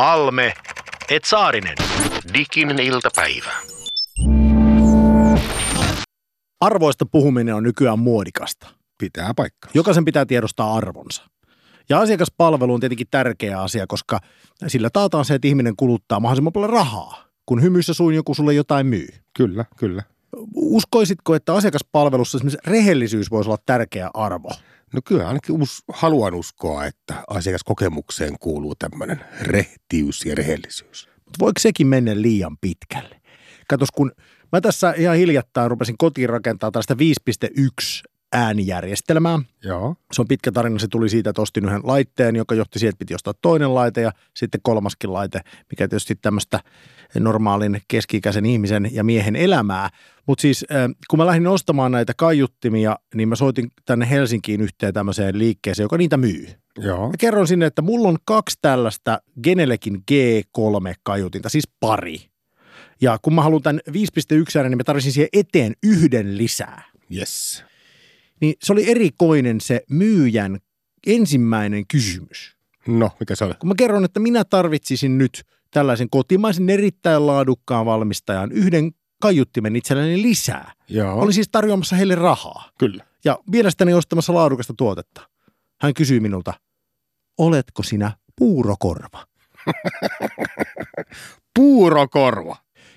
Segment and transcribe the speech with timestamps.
[0.00, 0.52] Halme,
[1.10, 1.74] et Saarinen.
[2.34, 3.52] Diginen iltapäivä.
[6.60, 8.66] Arvoista puhuminen on nykyään muodikasta.
[8.98, 9.70] Pitää paikkaa.
[9.74, 11.22] Jokaisen pitää tiedostaa arvonsa.
[11.88, 14.20] Ja asiakaspalvelu on tietenkin tärkeä asia, koska
[14.66, 18.86] sillä taataan se, että ihminen kuluttaa mahdollisimman paljon rahaa, kun hymyssä suin joku sulle jotain
[18.86, 19.08] myy.
[19.36, 20.02] Kyllä, kyllä.
[20.54, 24.50] Uskoisitko, että asiakaspalvelussa esimerkiksi rehellisyys voisi olla tärkeä arvo?
[24.94, 31.08] No kyllä ainakin us, haluan uskoa, että asiakaskokemukseen kuuluu tämmöinen rehtiys ja rehellisyys.
[31.24, 33.20] Mutta voiko sekin mennä liian pitkälle?
[33.68, 34.12] Katos, kun
[34.52, 39.38] mä tässä ihan hiljattain rupesin kotiin rakentaa tällaista 5.1 äänijärjestelmää.
[39.64, 39.96] Joo.
[40.12, 42.98] Se on pitkä tarina, se tuli siitä, että ostin yhden laitteen, joka johti siihen, että
[42.98, 46.60] piti ostaa toinen laite ja sitten kolmaskin laite, mikä tietysti tämmöistä
[47.18, 49.90] normaalin keski-ikäisen ihmisen ja miehen elämää.
[50.26, 50.66] Mutta siis
[51.10, 55.96] kun mä lähdin ostamaan näitä kaiuttimia, niin mä soitin tänne Helsinkiin yhteen tämmöiseen liikkeeseen, joka
[55.96, 56.48] niitä myy.
[56.78, 57.08] Joo.
[57.08, 62.30] Mä kerron sinne, että mulla on kaksi tällaista Genelekin G3-kaiutinta, siis pari.
[63.00, 63.94] Ja kun mä haluan tämän 5.1
[64.56, 66.82] äänen, niin mä tarvitsin siihen eteen yhden lisää.
[67.16, 67.64] Yes.
[68.40, 70.58] Niin se oli erikoinen se myyjän
[71.06, 72.56] ensimmäinen kysymys.
[72.86, 73.54] No, mikä se oli?
[73.54, 80.22] Kun mä kerron, että minä tarvitsisin nyt tällaisen kotimaisen erittäin laadukkaan valmistajan yhden kaiuttimen itselleni
[80.22, 80.72] lisää.
[80.88, 81.20] Joo.
[81.20, 82.70] Oli siis tarjoamassa heille rahaa.
[82.78, 83.04] Kyllä.
[83.24, 85.28] Ja mielestäni ostamassa laadukasta tuotetta.
[85.80, 86.54] Hän kysyi minulta,
[87.38, 89.26] oletko sinä puurokorva?
[91.56, 92.56] Puurokorva.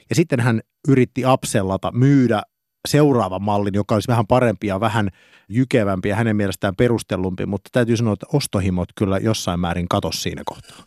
[0.09, 2.43] Ja sitten hän yritti apsellata, myydä
[2.87, 5.09] seuraavan mallin, joka olisi vähän parempi ja vähän
[5.49, 10.41] jykevämpi ja hänen mielestään perustellumpi, mutta täytyy sanoa, että ostohimot kyllä jossain määrin katos siinä
[10.45, 10.77] kohtaa.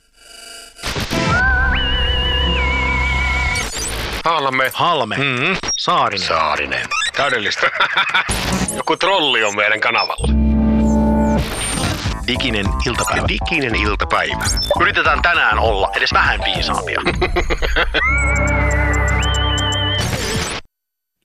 [4.25, 4.71] Halme.
[4.75, 5.57] Halme, Mm-hmm.
[5.79, 6.29] Saarinen.
[6.29, 6.87] Saarinen.
[7.17, 7.67] Täydellistä.
[8.77, 10.29] Joku trolli on meidän kanavalla.
[12.27, 13.27] Diginen iltapäivä.
[13.29, 14.45] Diginen iltapäivä.
[14.81, 17.01] Yritetään tänään olla edes vähän viisaampia.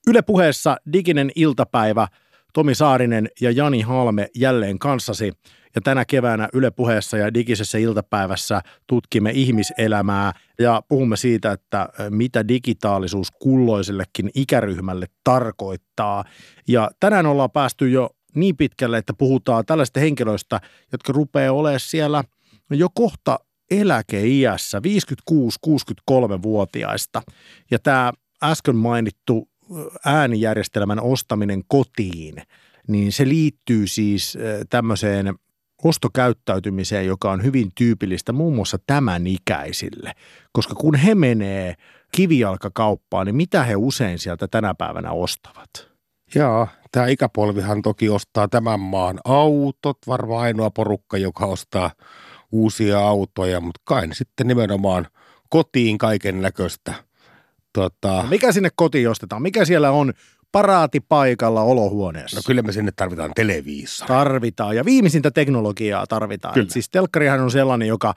[0.07, 2.07] Yle puheessa Diginen iltapäivä,
[2.53, 5.31] Tomi Saarinen ja Jani Halme jälleen kanssasi.
[5.75, 12.47] Ja tänä keväänä Yle puheessa ja digisessä iltapäivässä tutkimme ihmiselämää ja puhumme siitä, että mitä
[12.47, 16.23] digitaalisuus kulloisellekin ikäryhmälle tarkoittaa.
[16.67, 20.61] Ja tänään ollaan päästy jo niin pitkälle, että puhutaan tällaista henkilöistä,
[20.91, 22.23] jotka rupeaa olemaan siellä
[22.69, 23.39] jo kohta
[23.71, 24.81] eläkeiässä,
[25.31, 27.21] 56-63-vuotiaista.
[27.71, 28.13] Ja tämä
[28.43, 29.50] äsken mainittu
[30.05, 32.35] äänijärjestelmän ostaminen kotiin,
[32.87, 34.37] niin se liittyy siis
[34.69, 35.35] tämmöiseen
[35.83, 40.13] ostokäyttäytymiseen, joka on hyvin tyypillistä muun muassa tämän ikäisille.
[40.51, 41.75] Koska kun he menee
[42.11, 45.69] kivijalkakauppaan, niin mitä he usein sieltä tänä päivänä ostavat?
[46.35, 51.91] Joo, tämä ikäpolvihan toki ostaa tämän maan autot, varmaan ainoa porukka, joka ostaa
[52.51, 55.07] uusia autoja, mutta kai sitten nimenomaan
[55.49, 56.93] kotiin kaiken näköistä.
[57.73, 59.41] Tota, Mikä sinne kotiin ostetaan?
[59.41, 60.13] Mikä siellä on
[60.51, 62.37] paraatipaikalla olohuoneessa?
[62.37, 64.07] no kyllä me sinne tarvitaan televiisori.
[64.07, 66.53] Tarvitaan ja viimeisintä teknologiaa tarvitaan.
[66.53, 66.65] Kyllä.
[66.65, 68.13] Et siis telkkarihan on sellainen, joka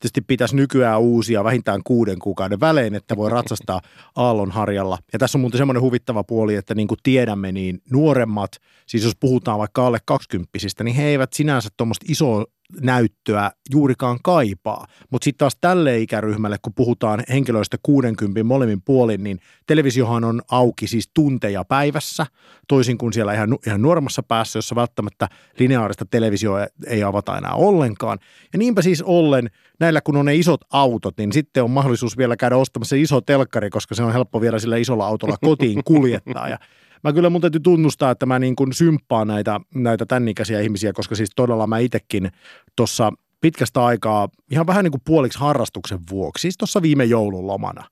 [0.00, 3.80] tietysti pitäisi nykyään uusia vähintään kuuden kuukauden välein, että voi ratsastaa
[4.16, 4.98] aallonharjalla.
[5.12, 8.50] Ja tässä on muuten semmoinen huvittava puoli, että niin kuin tiedämme, niin nuoremmat,
[8.86, 10.50] siis jos puhutaan vaikka alle 20
[10.82, 12.44] niin he eivät sinänsä tuommoista isoa
[12.80, 14.86] näyttöä juurikaan kaipaa.
[15.10, 20.86] Mutta sitten taas tälle ikäryhmälle, kun puhutaan henkilöistä 60 molemmin puolin, niin televisiohan on auki
[20.86, 22.26] siis tunteja päivässä,
[22.68, 25.28] toisin kuin siellä ihan, ihan nuoremmassa päässä, jossa välttämättä
[25.58, 28.18] lineaarista televisioa ei avata enää ollenkaan.
[28.52, 32.36] Ja niinpä siis ollen, näillä kun on ne isot autot, niin sitten on mahdollisuus vielä
[32.36, 36.48] käydä ostamassa iso telkkari, koska se on helppo vielä sillä isolla autolla kotiin kuljettaa.
[36.48, 36.58] Ja
[37.04, 40.92] mä kyllä mun täytyy tunnustaa, että mä niin kuin symppaan näitä, näitä tämän ikäisiä ihmisiä,
[40.92, 42.30] koska siis todella mä itsekin
[42.76, 47.84] tuossa pitkästä aikaa ihan vähän niin kuin puoliksi harrastuksen vuoksi, siis tuossa viime joulun lomana,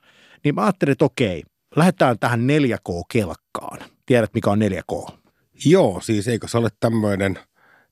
[0.44, 1.42] niin mä ajattelin, että okei,
[1.76, 3.78] lähdetään tähän 4K-kelkkaan.
[4.06, 5.12] Tiedät, mikä on 4K?
[5.64, 7.38] Joo, siis eikö se ole tämmöinen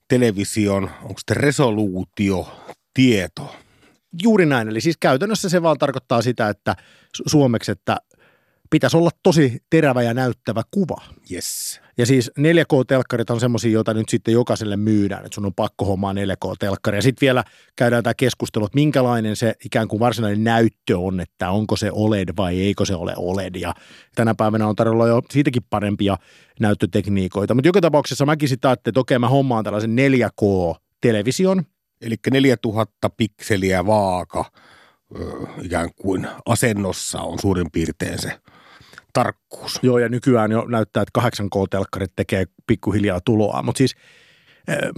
[0.08, 2.48] television, onko se resoluutio,
[2.94, 3.56] tieto?
[4.22, 6.76] Juuri näin, eli siis käytännössä se vaan tarkoittaa sitä, että
[7.18, 7.96] su- suomeksi, että
[8.74, 11.02] pitäisi olla tosi terävä ja näyttävä kuva.
[11.32, 11.80] Yes.
[11.98, 16.12] Ja siis 4K-telkkarit on semmoisia, joita nyt sitten jokaiselle myydään, että sun on pakko hommaa
[16.12, 16.96] 4K-telkkari.
[16.96, 17.44] Ja sitten vielä
[17.76, 22.28] käydään tämä keskustelu, että minkälainen se ikään kuin varsinainen näyttö on, että onko se OLED
[22.36, 23.54] vai eikö se ole OLED.
[23.54, 23.74] Ja
[24.14, 26.16] tänä päivänä on tarjolla jo siitäkin parempia
[26.60, 27.54] näyttötekniikoita.
[27.54, 31.64] Mutta joka tapauksessa mäkin sitä ajattelin, että okei mä hommaan tällaisen 4K-television,
[32.00, 34.44] Eli 4000 pikseliä vaaka
[35.62, 38.32] ikään kuin asennossa on suurin piirtein se
[39.14, 39.80] tarkkuus.
[39.82, 43.62] Joo, ja nykyään jo näyttää, että 8K-telkkarit tekee pikkuhiljaa tuloa.
[43.62, 43.94] Mutta siis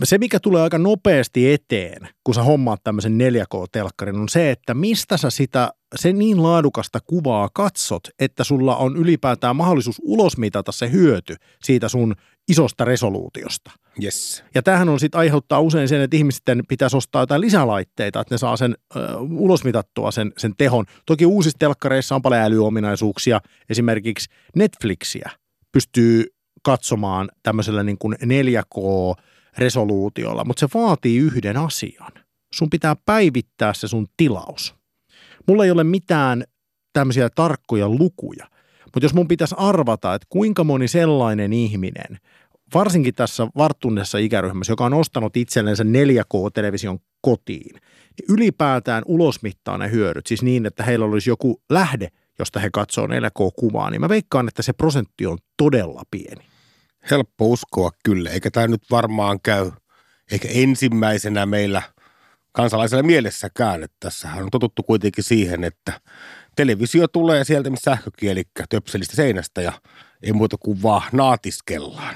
[0.05, 5.17] Se, mikä tulee aika nopeasti eteen, kun sä hommaat tämmöisen 4K-telkkarin, on se, että mistä
[5.17, 11.37] sä sitä se niin laadukasta kuvaa katsot, että sulla on ylipäätään mahdollisuus ulosmitata se hyöty
[11.65, 12.15] siitä sun
[12.49, 13.71] isosta resoluutiosta.
[14.03, 14.45] Yes.
[14.55, 18.39] Ja tämähän on sitten aiheuttaa usein sen, että ihmisten pitäisi ostaa jotain lisälaitteita, että ne
[18.39, 20.85] saa sen ö, ulosmitattua sen, sen tehon.
[21.07, 23.41] Toki uusissa telkkareissa on paljon älyominaisuuksia,
[23.71, 25.31] esimerkiksi Netflixiä
[25.73, 26.25] pystyy
[26.63, 32.13] katsomaan tämmöisellä niin kuin 4K-resoluutiolla, mutta se vaatii yhden asian.
[32.55, 34.75] Sun pitää päivittää se sun tilaus.
[35.49, 36.45] Mulla ei ole mitään
[36.93, 38.47] tämmöisiä tarkkoja lukuja,
[38.97, 42.19] mutta jos mun pitäisi arvata, että kuinka moni sellainen ihminen,
[42.75, 50.27] varsinkin tässä varttuneessa ikäryhmässä, joka on ostanut itsellensä 4K-television kotiin, niin ylipäätään ulosmittaa ne hyödyt,
[50.27, 52.09] siis niin, että heillä olisi joku lähde,
[52.39, 56.45] josta he katsoo 4K-kuvaa, niin mä veikkaan, että se prosentti on todella pieni.
[57.11, 59.71] Helppo uskoa kyllä, eikä tämä nyt varmaan käy
[60.33, 61.83] eikä ensimmäisenä meillä
[62.53, 66.01] kansalaisella mielessäkään, että tässähän on totuttu kuitenkin siihen, että
[66.57, 69.73] televisio tulee sieltä, missä sähkökieli töpselistä seinästä ja
[70.23, 72.15] ei muuta kuin vaan naatiskellaan.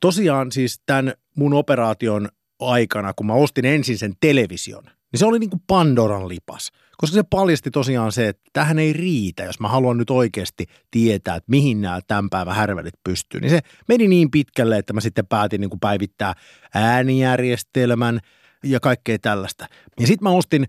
[0.00, 2.28] Tosiaan siis tämän mun operaation
[2.60, 6.72] aikana, kun mä ostin ensin sen television, niin se oli niin kuin Pandoran lipas.
[6.98, 11.36] Koska se paljasti tosiaan se, että tähän ei riitä, jos mä haluan nyt oikeasti tietää,
[11.36, 13.40] että mihin nämä tämän päivän härvelit pystyy.
[13.40, 16.34] Niin se meni niin pitkälle, että mä sitten päätin niin kuin päivittää
[16.74, 18.20] äänijärjestelmän
[18.64, 19.66] ja kaikkea tällaista.
[20.00, 20.66] Ja sitten mä ostin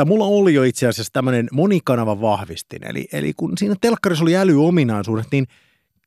[0.00, 2.86] tai mulla oli jo itse asiassa tämmöinen monikanava vahvistin.
[2.86, 5.46] Eli, eli kun siinä telkkarissa oli älyominaisuudet, niin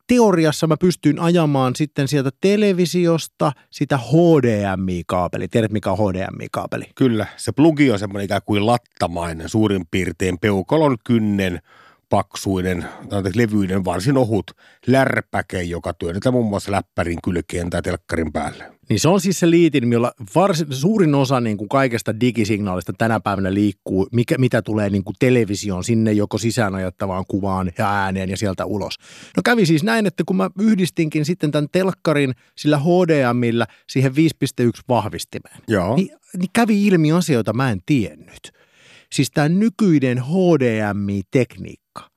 [0.07, 5.47] teoriassa mä pystyin ajamaan sitten sieltä televisiosta sitä HDMI-kaapeli.
[5.47, 6.85] Tiedät, mikä on HDMI-kaapeli?
[6.95, 11.59] Kyllä, se plugi on semmoinen ikään kuin lattamainen, suurin piirtein peukalon kynnen
[12.09, 12.85] paksuinen,
[13.35, 14.51] levyinen, varsin ohut
[14.87, 18.72] lärpäke, joka työnnetään muun muassa läppärin kylkeen tai telkkarin päälle.
[18.93, 23.19] Niin se on siis se liitin, jolla varsin, suurin osa niin kuin kaikesta digisignaalista tänä
[23.19, 28.29] päivänä liikkuu, mikä, mitä tulee niin kuin televisioon sinne joko sisään ajattavaan kuvaan ja ääneen
[28.29, 28.97] ja sieltä ulos.
[29.37, 34.17] No kävi siis näin, että kun mä yhdistinkin sitten tämän telkkarin sillä HDMillä siihen 5.1
[34.89, 35.95] vahvistimeen, Joo.
[35.95, 38.51] Niin, niin kävi ilmi asioita mä en tiennyt.
[39.11, 42.09] Siis tämä nykyinen HDMI-tekniikka,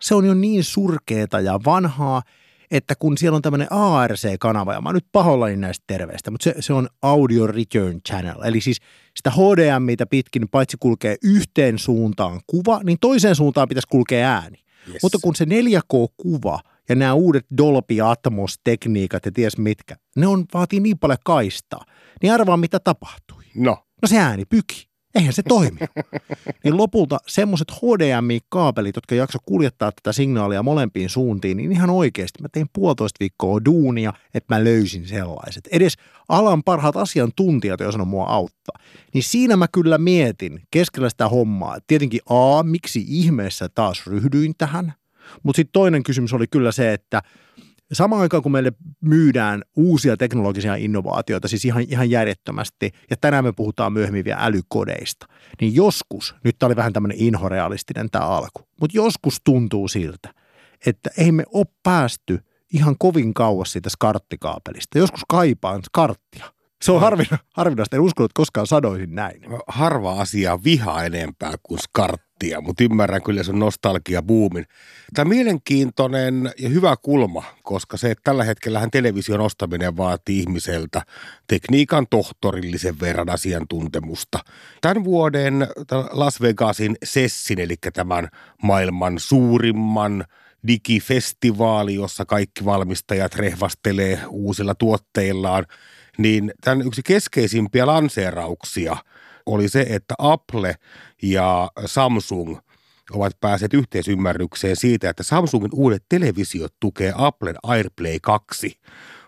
[0.00, 2.22] se on jo niin surkeeta ja vanhaa,
[2.70, 6.54] että kun siellä on tämmöinen ARC-kanava, ja mä oon nyt pahoillani näistä terveistä, mutta se,
[6.60, 8.78] se on Audio Return Channel, eli siis
[9.16, 14.58] sitä HDMItä pitkin paitsi kulkee yhteen suuntaan kuva, niin toiseen suuntaan pitäisi kulkea ääni.
[14.88, 15.02] Yes.
[15.02, 20.80] Mutta kun se 4K-kuva ja nämä uudet Dolby Atmos-tekniikat ja ties mitkä, ne on, vaatii
[20.80, 21.84] niin paljon kaistaa,
[22.22, 23.44] niin arvaa mitä tapahtui.
[23.54, 24.85] No, No se ääni pyki.
[25.16, 25.78] Eihän se toimi.
[26.64, 32.48] niin lopulta semmoiset HDMI-kaapelit, jotka jakso kuljettaa tätä signaalia molempiin suuntiin, niin ihan oikeasti mä
[32.52, 35.68] tein puolitoista viikkoa duunia, että mä löysin sellaiset.
[35.72, 35.94] Edes
[36.28, 38.78] alan parhaat asiantuntijat ei osannut mua auttaa.
[39.14, 44.54] Niin siinä mä kyllä mietin keskellä sitä hommaa, että tietenkin A, miksi ihmeessä taas ryhdyin
[44.58, 44.92] tähän?
[45.42, 47.22] Mutta sitten toinen kysymys oli kyllä se, että
[47.92, 53.52] samaan aikaan kun meille myydään uusia teknologisia innovaatioita, siis ihan, ihan järjettömästi, ja tänään me
[53.52, 55.26] puhutaan myöhemmin vielä älykodeista,
[55.60, 60.34] niin joskus, nyt tämä oli vähän tämmöinen inhorealistinen tämä alku, mutta joskus tuntuu siltä,
[60.86, 62.38] että ei me ole päästy
[62.72, 64.98] ihan kovin kauas siitä skarttikaapelista.
[64.98, 66.55] Joskus kaipaan skarttia.
[66.82, 69.40] Se on harvina, harvinaista, en usko, että koskaan sanoisin näin.
[69.66, 74.64] harva asia vihaa enempää kuin skarttia, mutta ymmärrän kyllä sen nostalgia buumin.
[75.14, 81.02] Tämä mielenkiintoinen ja hyvä kulma, koska se, että tällä hetkellähän television ostaminen vaatii ihmiseltä
[81.46, 84.38] tekniikan tohtorillisen verran asiantuntemusta.
[84.80, 85.66] Tämän vuoden
[86.10, 88.28] Las Vegasin Sessin, eli tämän
[88.62, 90.24] maailman suurimman
[90.66, 95.66] digifestivaali, jossa kaikki valmistajat rehvastelee uusilla tuotteillaan,
[96.18, 98.96] niin tämän yksi keskeisimpiä lanseerauksia
[99.46, 100.74] oli se, että Apple
[101.22, 102.56] ja Samsung
[103.12, 108.80] ovat päässeet yhteisymmärrykseen siitä, että Samsungin uudet televisiot tukee Applen AirPlay 2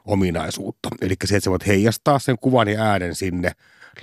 [0.05, 0.89] ominaisuutta.
[1.01, 3.53] Eli se, että sä voit heijastaa sen kuvan ja äänen sinne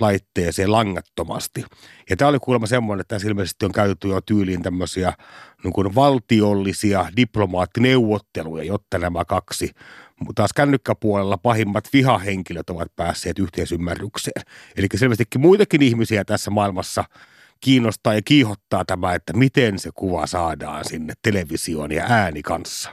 [0.00, 1.64] laitteeseen langattomasti.
[2.10, 5.12] Ja tämä oli kuulemma semmoinen, että tässä ilmeisesti on käytetty jo tyyliin tämmöisiä
[5.64, 9.70] niin kuin valtiollisia diplomaattineuvotteluja, jotta nämä kaksi
[10.34, 14.42] taas kännykkäpuolella pahimmat vihahenkilöt ovat päässeet yhteisymmärrykseen.
[14.76, 17.04] Eli selvästikin muitakin ihmisiä tässä maailmassa
[17.60, 22.90] kiinnostaa ja kiihottaa tämä, että miten se kuva saadaan sinne televisioon ja ääni kanssa.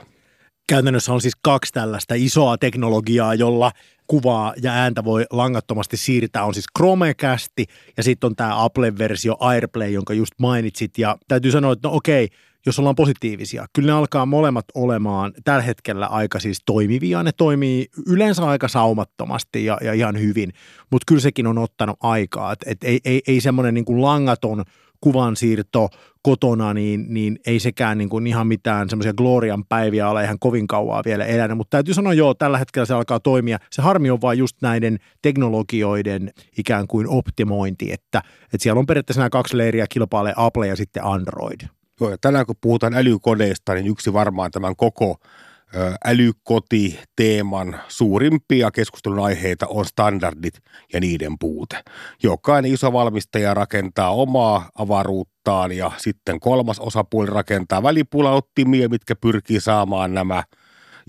[0.68, 3.72] Käytännössä on siis kaksi tällaista isoa teknologiaa, jolla
[4.06, 6.44] kuvaa ja ääntä voi langattomasti siirtää.
[6.44, 7.52] On siis Chromecast
[7.96, 10.98] ja sitten on tämä Apple-versio AirPlay, jonka just mainitsit.
[10.98, 12.28] Ja täytyy sanoa, että no okei,
[12.66, 13.66] jos ollaan positiivisia.
[13.72, 17.22] Kyllä ne alkaa molemmat olemaan tällä hetkellä aika siis toimivia.
[17.22, 20.52] Ne toimii yleensä aika saumattomasti ja, ja ihan hyvin,
[20.90, 22.52] mutta kyllä sekin on ottanut aikaa.
[22.52, 24.64] Et, et ei, ei, ei semmoinen niin langaton
[25.00, 25.88] kuvansiirto
[26.22, 30.66] kotona, niin, niin ei sekään niin kuin ihan mitään semmoisia glorian päiviä ole ihan kovin
[30.66, 31.56] kauaa vielä elänyt.
[31.56, 33.58] Mutta täytyy sanoa, joo, tällä hetkellä se alkaa toimia.
[33.70, 39.20] Se harmi on vain just näiden teknologioiden ikään kuin optimointi, että, että siellä on periaatteessa
[39.20, 41.60] nämä kaksi leiriä kilpailee Apple ja sitten Android.
[42.20, 45.16] Tänään kun puhutaan älykodeista, niin yksi varmaan tämän koko
[46.04, 50.54] älykoti-teeman suurimpia keskustelun aiheita on standardit
[50.92, 51.84] ja niiden puute.
[52.22, 60.14] Jokainen iso valmistaja rakentaa omaa avaruuttaan ja sitten kolmas osapuoli rakentaa välipulauttimia, mitkä pyrkii saamaan
[60.14, 60.44] nämä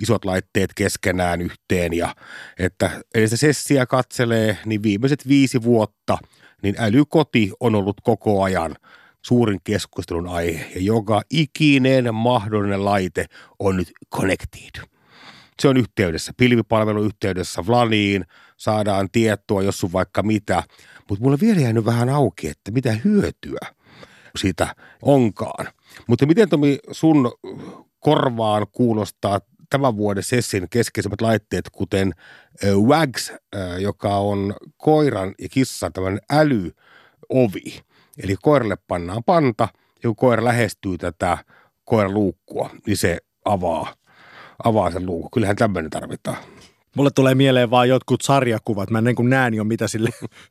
[0.02, 2.16] isot laitteet keskenään yhteen ja
[2.60, 2.90] että
[3.26, 6.18] se sessiä katselee, niin viimeiset viisi vuotta
[6.64, 8.76] niin älykoti on ollut koko ajan–
[9.26, 13.26] suurin keskustelun aihe ja joka ikinen mahdollinen laite
[13.60, 14.84] on nyt connected.
[15.60, 18.26] Se on yhteydessä, pilvipalveluyhteydessä Vlaniin,
[18.58, 20.64] saadaan tietoa, jos on vaikka mitä.
[21.10, 23.60] Mutta mulla vielä jäänyt vähän auki, että mitä hyötyä
[24.36, 25.68] siitä onkaan.
[26.08, 27.32] Mutta miten Tomi sun
[28.00, 29.40] korvaan kuulostaa
[29.70, 32.14] tämän vuoden Sessin keskeisimmät laitteet, kuten
[32.64, 33.34] WAGS,
[33.80, 37.85] joka on koiran ja kissan tämmöinen älyovi.
[38.24, 41.38] Eli koiralle pannaan panta, ja kun koira lähestyy tätä
[41.86, 43.94] koiraluukkua, niin se avaa,
[44.64, 45.32] avaa sen luukun.
[45.32, 46.38] Kyllähän tämmöinen tarvitaan.
[46.96, 48.90] Mulle tulee mieleen vaan jotkut sarjakuvat.
[48.90, 50.10] Mä en niin näen jo, mitä sille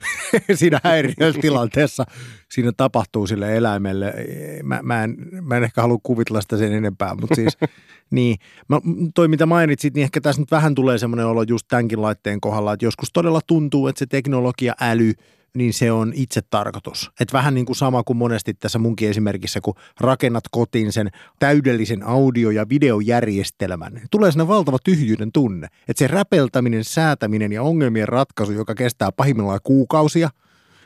[0.55, 2.05] siinä häiriötilanteessa
[2.51, 4.15] siinä tapahtuu sille eläimelle.
[4.63, 7.59] Mä, mä, en, mä en ehkä halua kuvitella sitä sen enempää, mutta siis
[8.11, 8.37] niin.
[8.69, 8.81] Mä,
[9.15, 12.73] toi mitä mainitsit, niin ehkä tässä nyt vähän tulee semmoinen olo just tämänkin laitteen kohdalla,
[12.73, 15.13] että joskus todella tuntuu, että se teknologia, äly–
[15.57, 17.11] niin se on itse tarkoitus.
[17.21, 22.03] Et vähän niin kuin sama kuin monesti tässä munkin esimerkissä, kun rakennat kotiin sen täydellisen
[22.03, 25.69] audio- ja videojärjestelmän, niin tulee sinne valtava tyhjyyden tunne.
[25.89, 30.31] Että se räpeltäminen, säätäminen ja ongelmien ratkaisu, joka kestää pahimmillaan kuukausia–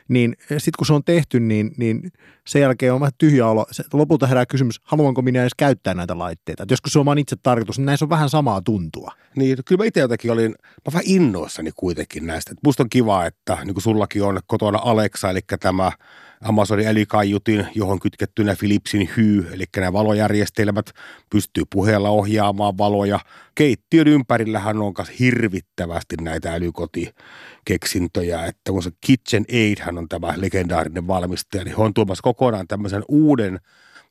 [0.09, 2.11] niin sitten kun se on tehty, niin, niin
[2.47, 3.65] sen jälkeen on vähän tyhjä olo.
[3.93, 6.63] Lopulta herää kysymys, haluanko minä edes käyttää näitä laitteita.
[6.63, 9.11] Et joskus se on vaan itse tarkoitus, niin näissä on vähän samaa tuntua.
[9.35, 12.51] Niin, kyllä mä itse jotenkin olin, mä vähän innoissani kuitenkin näistä.
[12.51, 15.91] Et musta on kiva, että niin kuin sullakin on kotona Alexa, eli tämä–
[16.43, 20.85] Amazonin älikaiutin, johon kytkettynä Philipsin Hue, eli nämä valojärjestelmät
[21.29, 23.19] pystyy puheella ohjaamaan valoja.
[23.55, 31.07] Keittiön ympärillähän on myös hirvittävästi näitä älykotikeksintöjä, että kun se Kitchen Aid on tämä legendaarinen
[31.07, 33.59] valmistaja, niin on tuomassa kokonaan tämmöisen uuden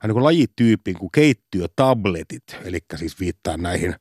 [0.03, 3.95] niin kuin lajityypin kuin keittiötabletit, eli siis viittaa näihin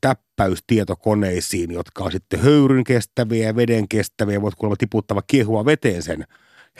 [0.00, 6.24] täppäystietokoneisiin, jotka on sitten höyryn kestäviä ja veden kestäviä, voit kuulemma tiputtava kiehua veteen sen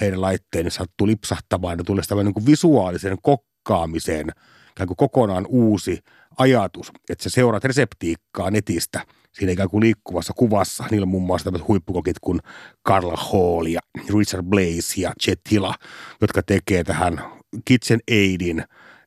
[0.01, 4.27] heidän laitteen sattuu lipsahtamaan ja tulee tämmöinen niin visuaalisen kokkaamiseen
[4.71, 5.99] ikään kuin kokonaan uusi
[6.39, 10.85] ajatus, että sä seuraat reseptiikkaa netistä siinä ikään kuin liikkuvassa kuvassa.
[10.91, 12.41] Niillä on muun muassa tämmöiset huippukokit kuin
[12.89, 13.81] Carla Hall ja
[14.19, 15.75] Richard Blaze ja Chet Hilla,
[16.21, 17.21] jotka tekee tähän
[17.65, 18.65] Kitchen Aidin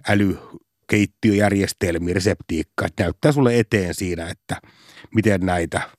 [0.08, 4.62] älykeittiöjärjestelmiä, reseptiikkaa, että näyttää sulle eteen siinä, että
[5.16, 5.82] miten näitä–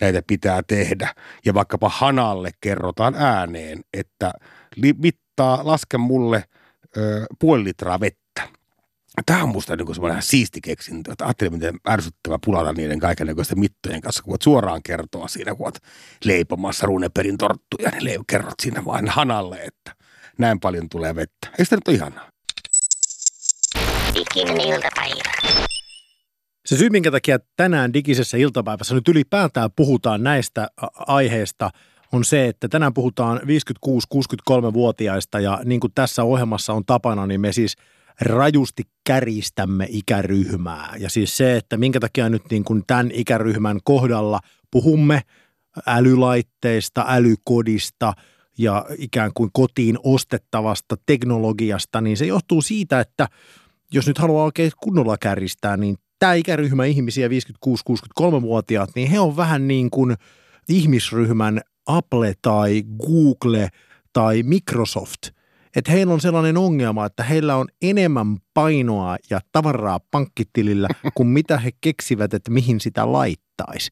[0.00, 1.14] näitä pitää tehdä.
[1.44, 4.32] Ja vaikkapa Hanalle kerrotaan ääneen, että
[4.98, 6.44] mittaa, laske mulle
[6.96, 8.20] ö, puoli litraa vettä.
[9.26, 14.00] Tämä on musta niin semmoinen siisti keksintö, että ajattelin, miten ärsyttävä pulata niiden kaikenlaisten mittojen
[14.00, 15.82] kanssa, kun voit suoraan kertoa siinä, kun olet
[16.24, 19.94] leipomassa runeperin torttuja, niin leip- kerrot siinä vain Hanalle, että
[20.38, 21.48] näin paljon tulee vettä.
[21.50, 22.30] Eikö tämä nyt ole ihanaa?
[24.14, 25.69] Ikinen iltapäivä.
[26.70, 31.70] Se syy, minkä takia tänään digisessä iltapäivässä nyt ylipäätään puhutaan näistä aiheista,
[32.12, 37.52] on se, että tänään puhutaan 56-63-vuotiaista ja niin kuin tässä ohjelmassa on tapana, niin me
[37.52, 37.76] siis
[38.20, 40.94] rajusti käristämme ikäryhmää.
[40.98, 45.22] Ja siis se, että minkä takia nyt niin kuin tämän ikäryhmän kohdalla puhumme
[45.86, 48.12] älylaitteista, älykodista
[48.58, 53.28] ja ikään kuin kotiin ostettavasta teknologiasta, niin se johtuu siitä, että
[53.92, 59.68] jos nyt haluaa oikein kunnolla käristää, niin tämä ikäryhmä ihmisiä 56-63-vuotiaat, niin he on vähän
[59.68, 60.14] niin kuin
[60.68, 63.68] ihmisryhmän Apple tai Google
[64.12, 65.22] tai Microsoft.
[65.76, 71.58] Että heillä on sellainen ongelma, että heillä on enemmän painoa ja tavaraa pankkitilillä kuin mitä
[71.58, 73.90] he keksivät, että mihin sitä laittaisi.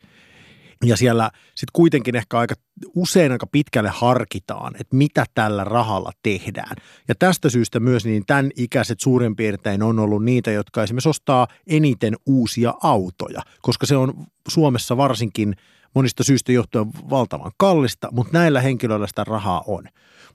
[0.85, 2.55] Ja siellä sitten kuitenkin ehkä aika
[2.95, 6.77] usein aika pitkälle harkitaan, että mitä tällä rahalla tehdään.
[7.09, 11.47] Ja tästä syystä myös niin tämän ikäiset suurin piirtein on ollut niitä, jotka esimerkiksi ostaa
[11.67, 15.57] eniten uusia autoja, koska se on Suomessa varsinkin
[15.95, 19.85] monista syistä johtuen valtavan kallista, mutta näillä henkilöillä sitä rahaa on.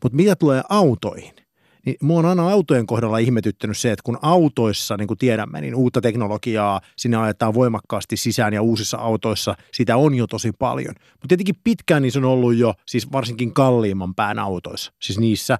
[0.04, 1.34] Mutta mitä tulee autoihin,
[1.86, 5.76] Niin mua on aina autojen kohdalla ihmetyttänyt se, että kun autoissa, niin kuin tiedämme, niin
[5.76, 10.96] uutta teknologiaa sinne ajetaan voimakkaasti sisään ja uusissa autoissa sitä on jo tosi paljon.
[11.12, 14.94] Mutta tietenkin pitkään niin se on ollut jo siis varsinkin kalliimman pään autoissa.
[15.02, 15.60] Siis niissä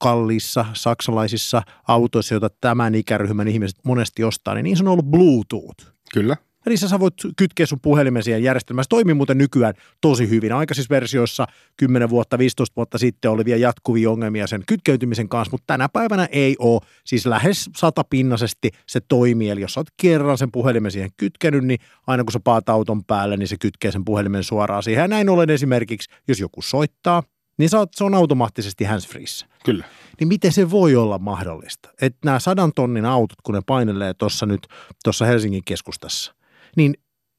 [0.00, 5.86] kalliissa saksalaisissa autoissa, joita tämän ikäryhmän ihmiset monesti ostaa, niin niissä on ollut Bluetooth.
[6.14, 6.36] Kyllä.
[6.66, 8.84] Eli sä voit kytkeä sun puhelimen siihen järjestelmään.
[8.84, 10.52] Se toimii muuten nykyään tosi hyvin.
[10.52, 15.64] Aikaisissa versioissa 10 vuotta, 15 vuotta sitten oli vielä jatkuvia ongelmia sen kytkeytymisen kanssa, mutta
[15.66, 16.80] tänä päivänä ei ole.
[17.04, 19.50] Siis lähes satapinnaisesti se toimii.
[19.50, 23.04] Eli jos sä oot kerran sen puhelimen siihen kytkenyt, niin aina kun sä paat auton
[23.04, 25.02] päälle, niin se kytkee sen puhelimen suoraan siihen.
[25.02, 27.22] Ja näin ollen esimerkiksi, jos joku soittaa,
[27.58, 29.46] niin sä oot, se on automaattisesti handsfreeissä.
[29.64, 29.84] Kyllä.
[30.20, 31.88] Niin miten se voi olla mahdollista?
[32.00, 34.66] Että nämä sadan tonnin autot, kun ne painelee tuossa nyt
[35.04, 36.34] tuossa Helsingin keskustassa,
[36.76, 36.94] niin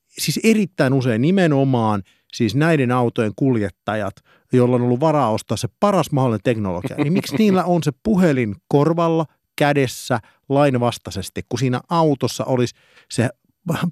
[0.10, 4.16] siis erittäin usein nimenomaan siis näiden autojen kuljettajat,
[4.54, 8.56] joilla on ollut varaa ostaa se paras mahdollinen teknologia, niin miksi niillä on se puhelin
[8.68, 9.26] korvalla,
[9.58, 12.76] kädessä, lainvastaisesti, kun siinä autossa olisi
[13.12, 13.30] se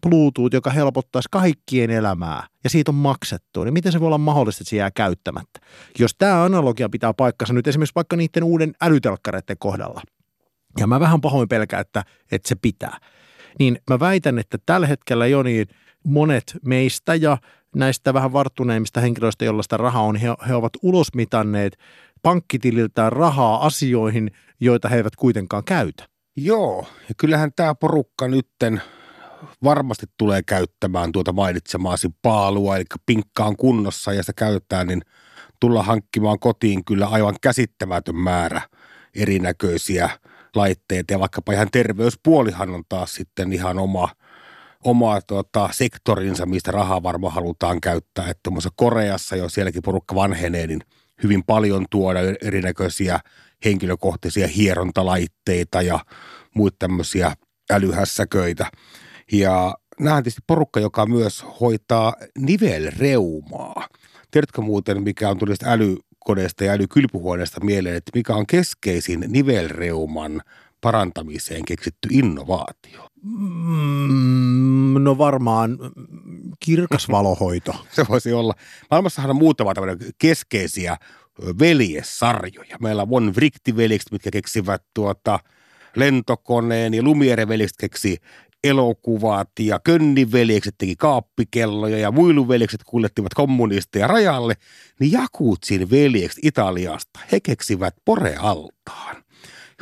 [0.01, 4.61] Bluetooth, joka helpottaisi kaikkien elämää ja siitä on maksettu, niin miten se voi olla mahdollista,
[4.61, 5.59] että se jää käyttämättä?
[5.99, 10.01] Jos tämä analogia pitää paikkansa nyt esimerkiksi vaikka niiden uuden älytelkkareiden kohdalla,
[10.79, 12.97] ja mä vähän pahoin pelkään, että, että se pitää,
[13.59, 15.67] niin mä väitän, että tällä hetkellä jo niin
[16.05, 17.37] monet meistä ja
[17.75, 21.77] näistä vähän varttuneimmista henkilöistä, joilla sitä rahaa on, he, he ovat ulosmitanneet
[22.21, 26.07] pankkitililtään rahaa asioihin, joita he eivät kuitenkaan käytä.
[26.35, 28.81] Joo, ja kyllähän tämä porukka nytten
[29.63, 35.01] varmasti tulee käyttämään tuota mainitsemaasi paalua, eli pinkka on kunnossa ja sitä käytetään, niin
[35.59, 38.61] tulla hankkimaan kotiin kyllä aivan käsittämätön määrä
[39.15, 40.09] erinäköisiä
[40.55, 44.09] laitteita ja vaikkapa ihan terveyspuolihan on taas sitten ihan oma,
[44.83, 48.29] oma tota, sektorinsa, mistä rahaa varmaan halutaan käyttää.
[48.29, 50.81] Että Koreassa, jo sielläkin porukka vanhenee, niin
[51.23, 53.19] hyvin paljon tuoda erinäköisiä
[53.65, 55.99] henkilökohtaisia hierontalaitteita ja
[56.55, 57.35] muita tämmöisiä
[57.71, 58.71] älyhässäköitä.
[59.31, 63.87] Ja nämä on tietysti porukka, joka myös hoitaa nivelreumaa.
[64.31, 65.63] Tiedätkö muuten, mikä on tullut
[66.23, 70.41] älykoneesta ja älykylpyhuoneesta mieleen, että mikä on keskeisin nivelreuman
[70.81, 73.09] parantamiseen keksitty innovaatio?
[73.23, 75.77] Mm, no varmaan
[76.59, 77.75] kirkas valohoito.
[77.95, 78.53] Se voisi olla.
[78.91, 80.97] Maailmassahan on muutama tämmöinen keskeisiä
[81.59, 82.77] veljessarjoja.
[82.81, 85.39] Meillä on Von Vrikti-veljekset, mitkä keksivät tuota,
[85.95, 88.17] lentokoneen ja Lumiere-veljekset keksi
[88.63, 94.53] elokuvat ja Könniveljekset teki kaappikelloja ja Muiluveljekset kuljettivat kommunisteja rajalle,
[94.99, 99.15] niin Jakutsin veljekset Italiasta, he keksivät porealtaan.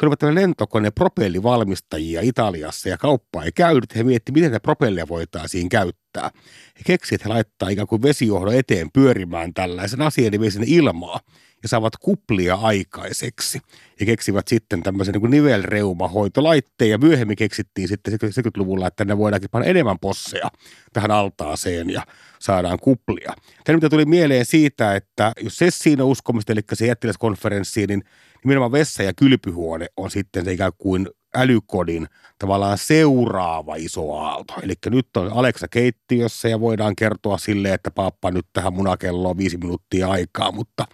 [0.02, 3.96] He olivat tämmöinen lentokone propellivalmistajia Italiassa ja kauppa ei käynyt.
[3.96, 6.32] He miettivät, miten tätä propellia voitaisiin käyttää.
[6.78, 11.20] He keksivät, että he laittaa ikään kuin vesijohdon eteen pyörimään tällaisen asian, niin sinne ilmaa
[11.64, 13.60] ja saavat kuplia aikaiseksi.
[14.00, 19.68] Ja keksivät sitten tämmöisen niin nivelreumahoitolaitteen ja myöhemmin keksittiin sitten 70-luvulla, että ne voidaankin panna
[19.68, 20.52] enemmän posseja
[20.94, 22.06] tähän altaaseen ja
[22.40, 23.34] saadaan kuplia.
[23.64, 28.04] Tämä mitä tuli mieleen siitä, että jos se siinä uskomista, eli se jättiläiskonferenssiin, niin
[28.44, 32.08] nimenomaan vessa- ja kylpyhuone on sitten se ikään kuin älykodin
[32.40, 34.54] tavallaan seuraava iso aalto.
[34.64, 39.58] Eli nyt on Alexa keittiössä ja voidaan kertoa sille, että pappa nyt tähän munakelloon viisi
[39.58, 40.86] minuuttia aikaa, mutta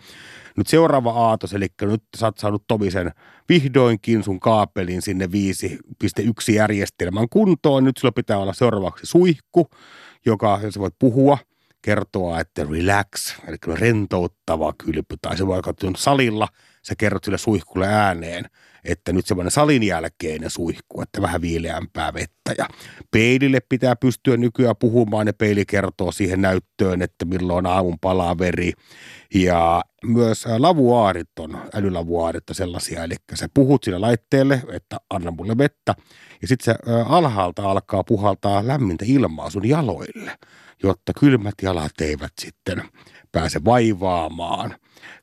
[0.58, 3.12] nyt seuraava aatos, eli nyt sä oot saanut Tomisen
[3.50, 7.84] vihdoinkin sun kaapelin sinne 5.1 järjestelmän kuntoon.
[7.84, 9.67] Nyt sulla pitää olla seuraavaksi suihku,
[10.26, 11.38] joka, jos voit puhua,
[11.82, 16.48] kertoa, että relax, eli rentouttava kylpy, tai se voi katsoa salilla,
[16.82, 18.46] sä kerrot sille suihkulle ääneen,
[18.88, 22.54] että nyt semmoinen salin jälkeinen suihku, että vähän viileämpää vettä.
[22.58, 22.67] Ja
[23.12, 28.71] peilille pitää pystyä nykyään puhumaan ja peili kertoo siihen näyttöön, että milloin aamun palaa veri.
[29.34, 35.95] Ja myös lavuaarit on, älylavuaarit sellaisia, eli sä puhut sille laitteelle, että anna mulle vettä,
[36.41, 40.38] ja sitten se alhaalta alkaa puhaltaa lämmintä ilmaa sun jaloille,
[40.84, 42.84] jotta kylmät jalat eivät sitten
[43.32, 44.76] pääse vaivaamaan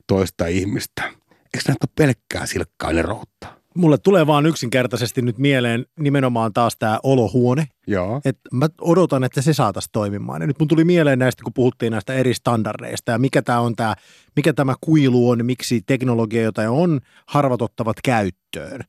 [0.07, 1.03] toista ihmistä.
[1.03, 3.54] Eikö näitä ole pelkkää silkkaa eroutta?
[3.77, 7.67] Mulle tulee vaan yksinkertaisesti nyt mieleen nimenomaan taas tämä olohuone.
[7.87, 8.21] Joo.
[8.25, 10.41] Et mä odotan, että se saataisiin toimimaan.
[10.41, 13.75] Ja nyt mun tuli mieleen näistä, kun puhuttiin näistä eri standardeista ja mikä, tää on
[13.75, 13.95] tää,
[14.35, 18.81] mikä tämä kuilu on, miksi teknologia, jota on, harvat ottavat käyttöön.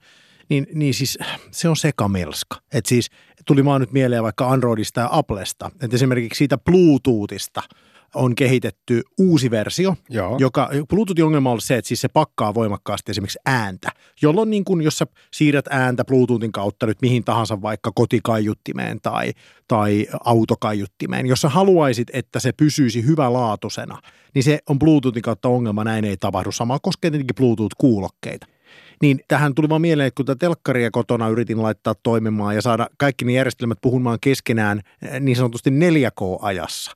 [0.49, 1.18] Niin, niin siis
[1.51, 2.57] se on sekamelska.
[2.72, 3.11] Et siis
[3.46, 5.70] tuli vaan nyt mieleen vaikka Androidista ja Applesta.
[5.83, 7.62] Että esimerkiksi siitä Bluetoothista–
[8.16, 10.37] on kehitetty uusi versio, Joo.
[10.38, 13.88] joka Bluetoothin ongelma on se, että siis se pakkaa voimakkaasti esimerkiksi ääntä,
[14.22, 19.33] jolloin niin kuin, jos sä siirrät ääntä Bluetoothin kautta nyt mihin tahansa vaikka kotikaiuttimeen tai,
[19.68, 23.98] tai autokaiuttimeen, jos sä haluaisit, että se pysyisi hyvälaatuisena,
[24.35, 26.52] niin se on Bluetoothin kautta ongelma, näin ei tapahdu.
[26.52, 28.56] Sama koskee tietenkin Bluetooth-kuulokkeita.
[29.02, 32.87] Niin tähän tuli vaan mieleen, että kun tätä telkkaria kotona yritin laittaa toimimaan ja saada
[32.98, 36.92] kaikki ne järjestelmät puhumaan keskenään eh, niin sanotusti 4K-ajassa,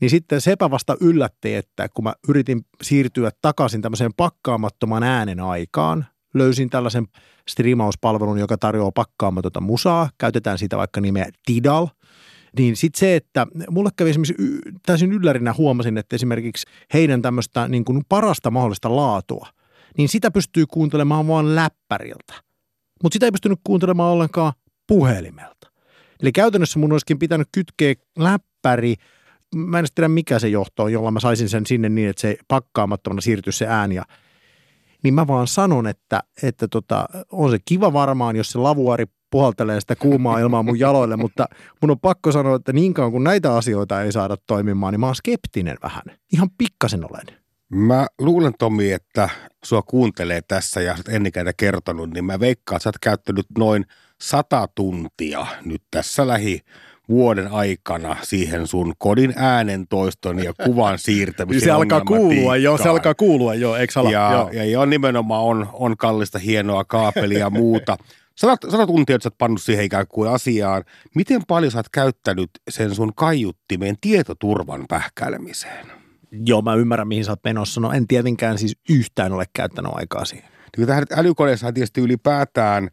[0.00, 6.06] niin sitten sepä vasta yllätti, että kun mä yritin siirtyä takaisin tämmöiseen pakkaamattoman äänen aikaan,
[6.34, 7.06] löysin tällaisen
[7.48, 11.86] striimauspalvelun, joka tarjoaa pakkaamatonta musaa, käytetään siitä vaikka nimeä Tidal–
[12.58, 14.34] niin sitten se, että mulle kävi esimerkiksi
[14.86, 19.46] täysin yllärinä huomasin, että esimerkiksi heidän tämmöistä niin kuin parasta mahdollista laatua,
[19.98, 22.34] niin sitä pystyy kuuntelemaan vaan läppäriltä.
[23.02, 24.52] Mutta sitä ei pystynyt kuuntelemaan ollenkaan
[24.86, 25.70] puhelimelta.
[26.22, 28.94] Eli käytännössä mun olisikin pitänyt kytkeä läppäri,
[29.54, 32.36] mä en tiedä mikä se johto on, jolla mä saisin sen sinne niin, että se
[32.48, 34.04] pakkaamattomana siirtyisi se ääni ja
[35.02, 39.80] niin mä vaan sanon, että, että tota, on se kiva varmaan, jos se lavuari puhaltelee
[39.80, 41.46] sitä kuumaa ilmaa mun jaloille, mutta
[41.82, 45.06] mun on pakko sanoa, että niin kauan kun näitä asioita ei saada toimimaan, niin mä
[45.06, 46.02] oon skeptinen vähän.
[46.32, 47.39] Ihan pikkasen olen.
[47.70, 49.28] Mä luulen Tomi, että
[49.64, 53.84] sua kuuntelee tässä ja sä ennikäitä kertonut, niin mä veikkaan, että sä oot käyttänyt noin
[54.22, 56.60] sata tuntia nyt tässä lähi
[57.08, 63.14] vuoden aikana siihen sun kodin äänentoiston ja kuvan siirtämisen Se alkaa kuulua jo, se alkaa
[63.14, 64.10] kuulua jo, eikö ala?
[64.10, 64.50] Ja, joo.
[64.52, 67.96] ja, ja nimenomaan on, on kallista hienoa kaapelia ja muuta.
[68.36, 70.84] Sata, sata tuntia, että sä oot pannut siihen ikään kuin asiaan.
[71.14, 75.99] Miten paljon sä oot käyttänyt sen sun kaiuttimeen tietoturvan pähkäilemiseen?
[76.32, 77.80] Joo, mä ymmärrän, mihin sä oot menossa.
[77.80, 80.50] No en tietenkään siis yhtään ole käyttänyt aikaa siihen.
[80.76, 82.90] Niin tähän älykoneessa tietysti ylipäätään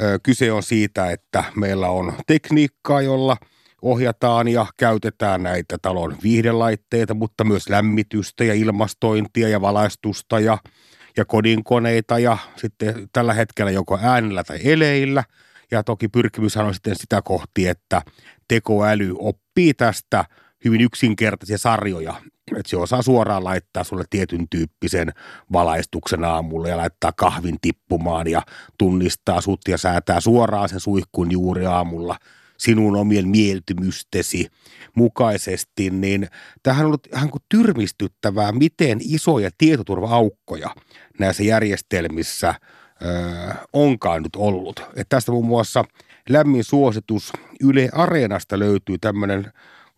[0.00, 3.36] ö, kyse on siitä, että meillä on tekniikkaa, jolla
[3.82, 10.58] ohjataan ja käytetään näitä talon viihdelaitteita, mutta myös lämmitystä ja ilmastointia ja valaistusta ja–
[11.16, 15.24] ja kodinkoneita ja sitten tällä hetkellä joko äänellä tai eleillä.
[15.70, 18.02] Ja toki pyrkimyshän on sitten sitä kohti, että
[18.48, 20.24] tekoäly oppii tästä
[20.64, 22.14] hyvin yksinkertaisia sarjoja.
[22.56, 25.12] Että se osaa suoraan laittaa sulle tietyn tyyppisen
[25.52, 28.42] valaistuksen aamulla ja laittaa kahvin tippumaan ja
[28.78, 32.16] tunnistaa sut ja säätää suoraan sen suihkun juuri aamulla–
[32.60, 34.46] sinun omien mieltymystesi
[34.94, 36.28] mukaisesti, niin
[36.62, 40.74] tähän on ollut ihan kuin tyrmistyttävää, miten isoja tietoturva-aukkoja
[41.18, 42.54] näissä järjestelmissä
[43.02, 44.82] ö, onkaan nyt ollut.
[44.96, 45.84] Et tästä muun muassa
[46.28, 49.52] lämmin suositus Yle Areenasta löytyy tämmöinen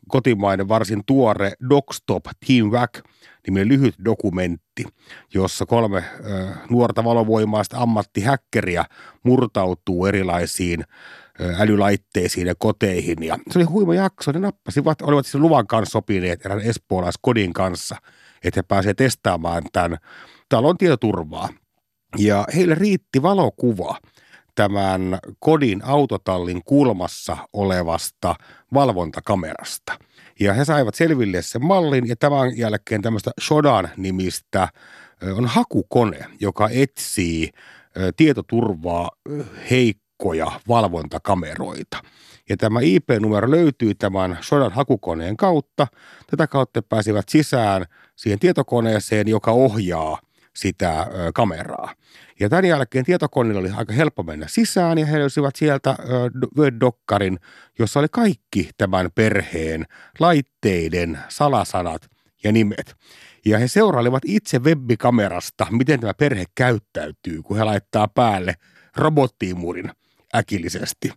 [0.09, 3.05] kotimainen varsin tuore Dogstop Team Wack
[3.47, 4.85] niminen lyhyt dokumentti,
[5.35, 8.85] jossa kolme ö, nuorta valovoimaista ammattihäkkeriä
[9.23, 10.85] murtautuu erilaisiin
[11.59, 13.23] älylaitteisiin ja koteihin.
[13.23, 14.33] Ja se oli huima jakso.
[14.33, 17.97] Ne nappasivat, olivat siis luvan kanssa sopineet erään espoolaiskodin kanssa,
[18.45, 19.99] että he pääsevät testaamaan tämän
[20.49, 21.49] talon tietoturvaa.
[22.19, 23.97] Ja heille riitti valokuva
[24.55, 28.35] tämän kodin autotallin kulmassa olevasta
[28.75, 29.99] valvontakamerasta.
[30.41, 34.69] Ja he saivat selville sen mallin ja tämän jälkeen tämmöistä Shodan nimistä
[35.37, 37.51] on hakukone, joka etsii
[38.17, 39.11] tietoturvaa
[39.71, 42.03] heikkoa tarkkoja valvontakameroita.
[42.49, 45.87] Ja tämä IP-numero löytyy tämän sodan hakukoneen kautta.
[46.31, 47.85] Tätä kautta pääsivät sisään
[48.17, 50.19] siihen tietokoneeseen, joka ohjaa
[50.57, 51.95] sitä kameraa.
[52.41, 55.97] Ja tämän jälkeen tietokoneella oli aika helppo mennä sisään ja he löysivät sieltä
[56.59, 57.39] Word-dokkarin,
[57.79, 59.87] jossa oli kaikki tämän perheen
[60.19, 62.09] laitteiden salasanat
[62.45, 62.97] ja nimet.
[63.45, 68.55] Ja he seurailivat itse webbikamerasta, miten tämä perhe käyttäytyy, kun he laittaa päälle
[68.97, 69.91] robottiimurin
[70.35, 71.13] äkillisesti.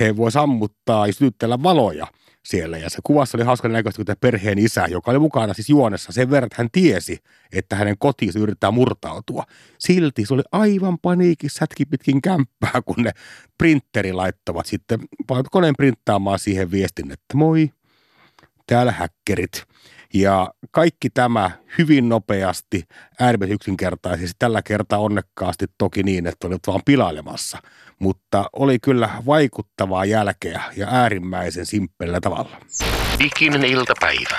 [0.00, 2.06] He voi sammuttaa ja sytyttää valoja
[2.46, 2.78] siellä.
[2.78, 6.30] Ja se kuvassa oli hauska näköistä, kun perheen isä, joka oli mukana siis juonessa sen
[6.30, 7.18] verran, että hän tiesi,
[7.52, 9.44] että hänen kotiinsa yrittää murtautua.
[9.78, 13.10] Silti se oli aivan paniikissa sätki pitkin kämppää, kun ne
[13.58, 15.00] printeri laittavat sitten
[15.50, 17.70] koneen printtaamaan siihen viestin, että moi,
[18.66, 19.64] täällä häkkerit.
[20.14, 22.82] Ja kaikki tämä hyvin nopeasti,
[23.20, 27.58] äärimmäisen yksinkertaisesti, tällä kertaa onnekkaasti toki niin, että olit vaan pilailemassa.
[27.98, 32.56] Mutta oli kyllä vaikuttavaa jälkeä ja äärimmäisen simppelillä tavalla.
[33.18, 34.38] Diginen iltapäivä.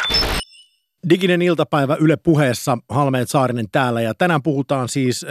[1.09, 5.25] Diginen iltapäivä Yle puheessa, Halmeet Saarinen täällä ja tänään puhutaan siis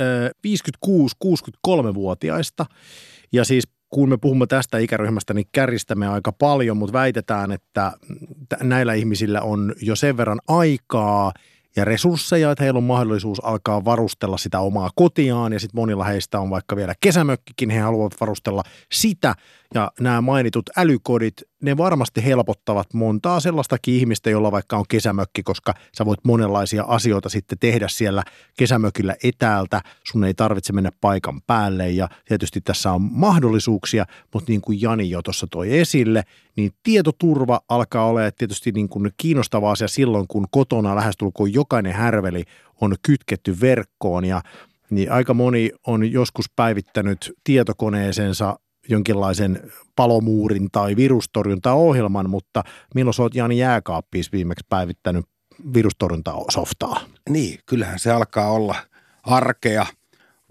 [0.47, 2.67] 56-63-vuotiaista
[3.33, 7.93] ja siis kun me puhumme tästä ikäryhmästä, niin kärjistämme aika paljon, mutta väitetään, että
[8.63, 11.33] näillä ihmisillä on jo sen verran aikaa–
[11.77, 16.41] ja resursseja, että heillä on mahdollisuus alkaa varustella sitä omaa kotiaan ja sitten monilla heistä
[16.41, 19.35] on vaikka vielä kesämökkikin, he haluavat varustella sitä.
[19.75, 25.75] Ja nämä mainitut älykodit, ne varmasti helpottavat montaa sellaistakin ihmistä, jolla vaikka on kesämökki, koska
[25.99, 28.23] sä voit monenlaisia asioita sitten tehdä siellä
[28.59, 29.81] kesämökillä etäältä.
[30.05, 35.11] Sun ei tarvitse mennä paikan päälle ja tietysti tässä on mahdollisuuksia, mutta niin kuin Jani
[35.11, 36.23] jo tuossa toi esille,
[36.57, 42.45] niin tietoturva alkaa olla tietysti niin kuin kiinnostava asia silloin, kun kotona lähestulkoon jokainen härveli
[42.81, 44.43] on kytketty verkkoon ja
[44.91, 48.59] niin aika moni on joskus päivittänyt tietokoneeseensa
[48.89, 55.27] jonkinlaisen palomuurin tai virustorjuntaohjelman, mutta milloin oot Jani jääkaappiis viimeksi päivittänyt
[55.75, 57.01] virustorjuntasoftaa?
[57.31, 58.75] Niin, kyllähän se alkaa olla
[59.23, 59.87] arkea.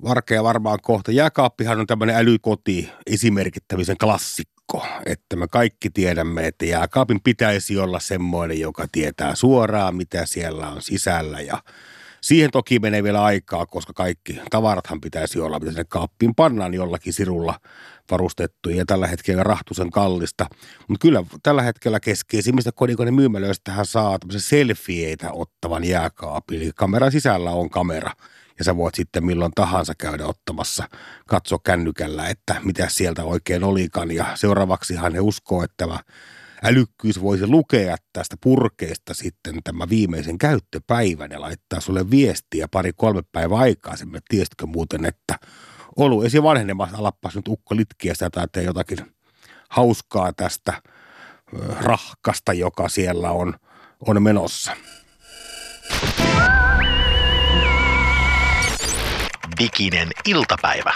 [0.05, 1.11] Arkea varmaan kohta.
[1.11, 8.59] Jääkaappihan on tämmöinen älykoti esimerkittämisen klassikko, että me kaikki tiedämme, että jääkaapin pitäisi olla semmoinen,
[8.59, 11.57] joka tietää suoraan, mitä siellä on sisällä ja
[12.25, 17.13] Siihen toki menee vielä aikaa, koska kaikki tavarathan pitäisi olla, mitä sinne kaappiin pannaan jollakin
[17.13, 17.59] sirulla
[18.11, 20.45] varustettu ja tällä hetkellä rahtusen kallista.
[20.87, 26.61] Mutta kyllä tällä hetkellä keskeisimmistä kodikoiden myymälöistähän saa tämmöisen selfieitä ottavan jääkaapin.
[26.61, 28.11] Eli kameran sisällä on kamera
[28.59, 30.89] ja sä voit sitten milloin tahansa käydä ottamassa,
[31.27, 34.11] katsoa kännykällä, että mitä sieltä oikein olikaan.
[34.11, 35.99] Ja seuraavaksihan he uskoo, että tämä
[36.65, 43.57] älykkyys voisi lukea tästä purkeesta sitten tämä viimeisen käyttöpäivän ja laittaa sulle viestiä pari-kolme päivää
[43.57, 44.21] aikaisemmin.
[44.29, 45.39] Tiesitkö muuten, että
[45.95, 48.97] olu esi vanhenemassa, alappas nyt ukko litkiä sitä tai jotakin
[49.69, 50.81] hauskaa tästä
[51.79, 53.53] rahkasta, joka siellä on,
[54.07, 54.71] on menossa.
[59.59, 60.93] Diginen iltapäivä.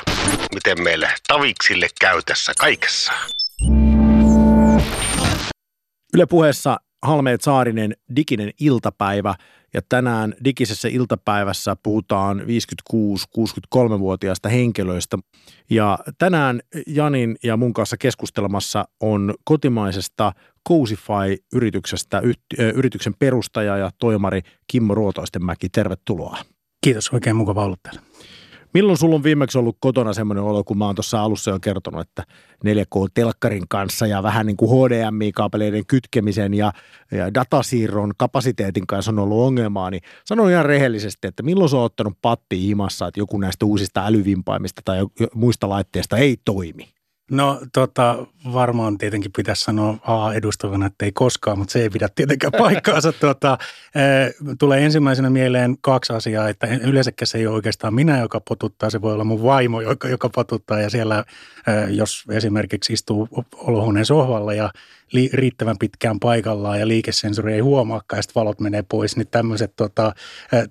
[0.53, 3.38] Miten meille taviksille käy tässä kaikessa?
[6.13, 9.35] Yle puheessa Halmeet Saarinen diginen iltapäivä
[9.73, 15.17] ja tänään digisessä iltapäivässä puhutaan 56-63-vuotiaista henkilöistä.
[15.69, 20.31] Ja tänään Janin ja mun kanssa keskustelemassa on kotimaisesta
[20.67, 22.21] Cousify-yrityksestä
[22.75, 25.69] yrityksen perustaja ja toimari Kimmo Ruotoistenmäki.
[25.69, 26.37] Tervetuloa.
[26.83, 28.01] Kiitos, oikein mukava olla täällä.
[28.73, 32.01] Milloin sulla on viimeksi ollut kotona semmoinen olo, kun mä oon tuossa alussa jo kertonut,
[32.01, 32.23] että
[32.65, 36.73] 4K-telkkarin kanssa ja vähän niin kuin HDMI-kaapeleiden kytkemisen ja,
[37.11, 41.85] ja datasiirron kapasiteetin kanssa on ollut ongelmaa, niin sanon ihan rehellisesti, että milloin sä oot
[41.85, 44.99] ottanut patti himassa, että joku näistä uusista älyvimpaimista tai
[45.33, 46.98] muista laitteista ei toimi?
[47.29, 52.53] No tota, varmaan tietenkin pitäisi sanoa A-edustavana, että ei koskaan, mutta se ei pidä tietenkään
[52.63, 53.11] paikkaansa.
[53.11, 53.57] Tota,
[53.95, 54.01] e,
[54.59, 59.01] tulee ensimmäisenä mieleen kaksi asiaa, että yleensäkään se ei ole oikeastaan minä, joka potuttaa, se
[59.01, 61.23] voi olla mun vaimo, joka, joka potuttaa ja siellä,
[61.67, 64.69] e, jos esimerkiksi istuu olohuoneen sohvalla ja
[65.11, 69.73] li, riittävän pitkään paikallaan ja liikesensori ei huomaakaan ja sitten valot menee pois, niin tämmöiset,
[69.75, 70.13] tota,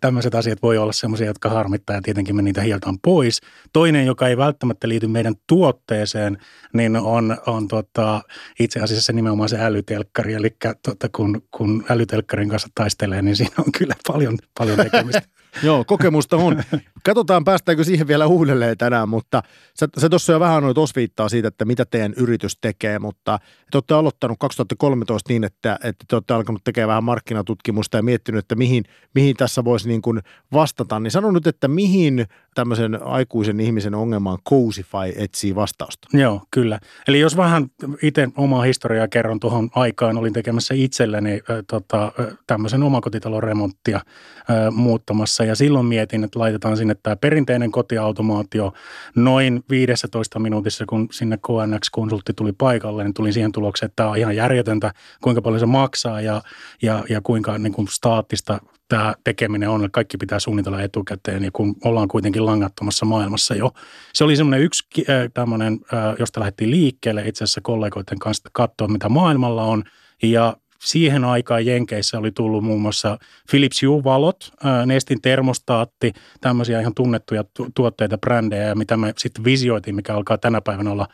[0.01, 3.41] tämmöiset asiat voi olla semmoisia, jotka harmittaa ja tietenkin me niitä hiotaan pois.
[3.73, 6.39] Toinen, joka ei välttämättä liity meidän tuotteeseen,
[6.73, 8.23] niin on, on tota,
[8.61, 10.35] itse asiassa nimenomaan se älytelkkari.
[10.35, 15.23] Eli tota, kun, kun älytelkkarin kanssa taistelee, niin siinä on kyllä paljon, paljon tekemistä.
[15.63, 16.63] Joo, kokemusta on.
[17.05, 19.43] Katsotaan, päästäänkö siihen vielä uudelleen tänään, mutta
[19.75, 23.39] se, se tuossa jo vähän noit osviittaa siitä, että mitä teidän yritys tekee, mutta
[23.71, 28.39] te olette aloittanut 2013 niin, että, että te olette alkanut tekemään vähän markkinatutkimusta ja miettinyt,
[28.39, 30.21] että mihin, mihin tässä voisi niin kuin
[30.53, 31.01] vastata.
[31.01, 36.09] Niin sano nyt, että mihin tämmöisen aikuisen ihmisen ongelmaan Cousify etsii vastausta?
[36.13, 36.79] Joo, kyllä.
[37.09, 37.67] Eli jos vähän
[38.03, 42.13] itse omaa historiaa kerron tuohon aikaan, olin tekemässä itselleni äh, tota,
[42.47, 48.73] tämmöisen omakotitalon remonttia äh, muuttamassa ja silloin mietin, että laitetaan sinne tämä perinteinen kotiautomaatio.
[49.17, 54.19] Noin 15 minuutissa, kun sinne KNX-konsultti tuli paikalle, niin tulin siihen tulokseen, että tämä on
[54.19, 56.43] ihan järjetöntä, kuinka paljon se maksaa ja,
[56.83, 58.59] ja, ja kuinka niin kuin staattista
[58.89, 63.71] tämä tekeminen on, että kaikki pitää suunnitella etukäteen, ja kun ollaan kuitenkin langattomassa maailmassa jo.
[64.13, 68.89] Se oli semmoinen yksi äh, tämmöinen, äh, josta lähdettiin liikkeelle itse asiassa kollegoiden kanssa katsoa,
[68.89, 69.85] mitä maailmalla on,
[70.23, 73.19] ja siihen aikaan Jenkeissä oli tullut muun muassa
[73.51, 74.53] Philips Hue-valot,
[74.87, 80.91] Nestin termostaatti, tämmöisiä ihan tunnettuja tuotteita, brändejä, mitä me sitten visioitiin, mikä alkaa tänä päivänä
[80.91, 81.07] olla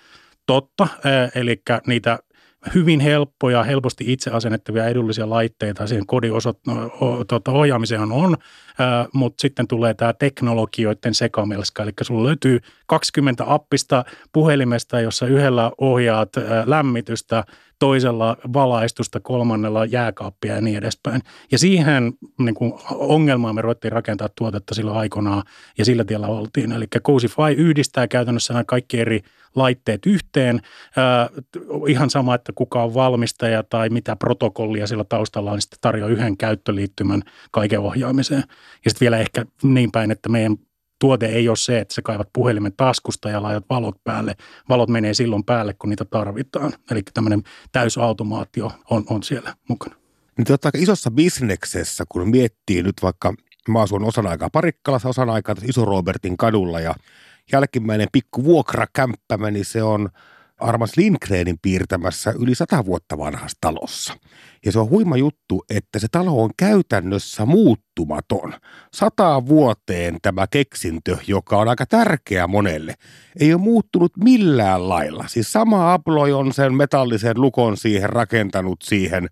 [0.47, 0.89] totta.
[1.35, 2.19] Eli niitä
[2.75, 6.59] hyvin helppoja, helposti itse asennettavia edullisia laitteita siihen kodin osot,
[7.29, 8.37] tuota, ohjaamiseen on,
[9.15, 16.33] mutta sitten tulee tämä teknologioiden sekamelska, eli sulla löytyy 20 appista puhelimesta, jossa yhdellä ohjaat
[16.67, 17.45] lämmitystä,
[17.85, 21.23] toisella valaistusta, kolmannella jääkaappia ja niin edespäin.
[21.53, 25.43] Ja siihen niin kuin ongelmaan me ruvettiin rakentaa tuotetta silloin aikanaan
[25.79, 26.73] ja sillä tiellä oltiin.
[26.73, 29.21] Eli Cousify yhdistää käytännössä nämä kaikki eri
[29.55, 30.61] laitteet yhteen.
[30.99, 31.45] Äh,
[31.89, 36.11] ihan sama, että kuka on valmistaja tai mitä protokollia sillä taustalla on, niin sitten tarjoaa
[36.11, 38.45] yhden käyttöliittymän kaiken ohjaamiseen.
[38.85, 40.57] Ja sitten vielä ehkä niin päin, että meidän
[40.99, 44.35] tuote ei ole se, että sä kaivat puhelimen taskusta ja laitat valot päälle.
[44.69, 46.73] Valot menee silloin päälle, kun niitä tarvitaan.
[46.91, 49.97] Eli tämmöinen täysautomaatio on, on siellä mukana.
[50.39, 53.35] Nyt tota, isossa bisneksessä, kun miettii nyt vaikka
[53.69, 56.95] mä asun osan aikaa Parikkalassa, osan aikaa Iso Robertin kadulla ja
[57.53, 60.09] jälkimmäinen pikku vuokrakämppämä, niin se on
[60.59, 64.15] Armas Lindgrenin piirtämässä yli sata vuotta vanhassa talossa.
[64.65, 68.55] Ja se on huima juttu, että se talo on käytännössä muuttumaton.
[68.95, 72.95] Sataan vuoteen tämä keksintö, joka on aika tärkeä monelle,
[73.41, 75.25] ei ole muuttunut millään lailla.
[75.29, 79.29] Siis sama Abloi on sen metallisen lukon siihen rakentanut siihen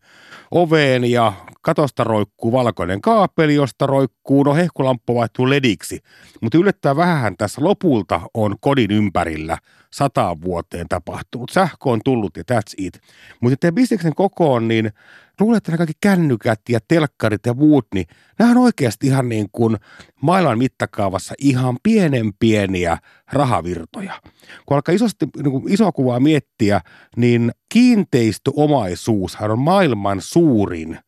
[0.50, 6.00] oveen ja katosta roikkuu valkoinen kaapeli, josta roikkuu, no hehkulamppu vaihtuu lediksi.
[6.40, 9.58] Mutta yllättävän vähän tässä lopulta on kodin ympärillä
[9.92, 11.50] sataan vuoteen tapahtunut.
[11.50, 13.00] Sähkö on tullut ja that's it.
[13.40, 14.92] Mutta sitten bisneksen kokoon, niin
[15.40, 18.06] luulen, että nämä kaikki kännykät ja telkkarit ja muut, niin
[18.38, 19.76] nämä on oikeasti ihan niin kuin
[20.20, 22.98] maailman mittakaavassa ihan pienen pieniä
[23.32, 24.20] rahavirtoja.
[24.66, 26.80] Kun alkaa isosti, niin kuin isoa kuvaa miettiä,
[27.16, 30.98] niin kiinteistöomaisuushan on maailman suurin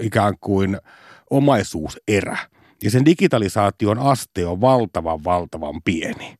[0.00, 0.78] ikään kuin
[1.30, 2.38] omaisuuserä.
[2.82, 6.34] Ja sen digitalisaation aste on valtavan, valtavan pieni.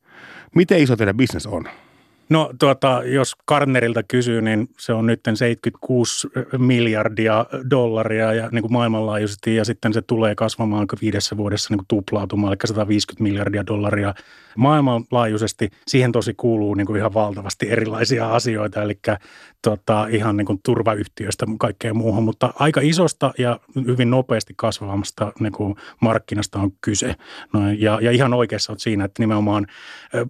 [0.54, 1.64] Miten iso teidän bisnes on?
[2.28, 8.72] No tuota, jos Karnerilta kysyy, niin se on nyt 76 miljardia dollaria ja niin kuin
[8.72, 14.14] maailmanlaajuisesti ja sitten se tulee kasvamaan viidessä vuodessa niin kuin tuplautumaan, eli 150 miljardia dollaria
[14.56, 15.70] maailmanlaajuisesti.
[15.86, 18.98] Siihen tosi kuuluu niin kuin ihan valtavasti erilaisia asioita, eli
[19.62, 25.52] tuota, ihan niin kuin turvayhtiöistä kaikkeen muuhun, mutta aika isosta ja hyvin nopeasti kasvavasta niin
[25.52, 27.14] kuin markkinasta on kyse.
[27.52, 29.66] No, ja, ja ihan oikeassa olet siinä, että nimenomaan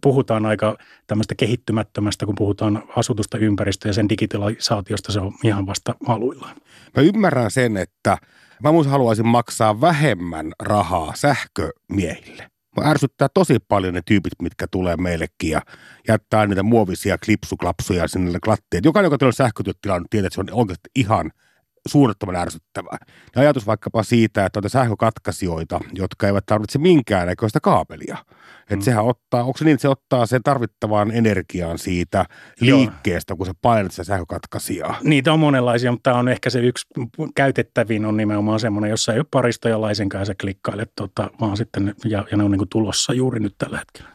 [0.01, 0.77] puhutaan aika
[1.07, 1.35] tämmöistä
[1.83, 6.57] kehittymättömästä, kun puhutaan asutusta ympäristöä ja sen digitalisaatiosta, se on ihan vasta aluillaan.
[6.97, 8.17] Mä ymmärrän sen, että
[8.63, 12.49] mä mun haluaisin maksaa vähemmän rahaa sähkömiehille.
[12.77, 15.61] Mä ärsyttää tosi paljon ne tyypit, mitkä tulee meillekin ja
[16.09, 18.85] jättää niitä muovisia klipsuklapsuja sinne lattiin.
[18.85, 21.31] Jokainen, joka tulee sähkötyötilannut, tietää, että se on oikeasti ihan–
[21.89, 22.99] suunnattoman ärsyttävää.
[23.37, 28.17] Ja ajatus vaikkapa siitä, että on sähkökatkaisijoita, jotka eivät tarvitse minkäännäköistä kaapelia.
[28.63, 28.83] Että mm.
[28.83, 32.25] sehän ottaa, onko se niin, että se ottaa sen tarvittavan energian siitä
[32.61, 33.37] liikkeestä, Joo.
[33.37, 34.99] kun sä painat sitä sähkökatkaisijaa?
[35.03, 36.87] Niitä on monenlaisia, mutta tämä on ehkä se yksi
[37.35, 41.95] käytettävin on nimenomaan semmoinen, jossa ei ole paristoja laisenkaan ja sä klikkailet, tota, vaan sitten,
[42.05, 44.11] ja, ja ne on niin tulossa juuri nyt tällä hetkellä.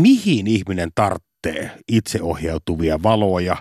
[0.00, 3.56] Mihin ihminen tarvitsee itseohjautuvia valoja,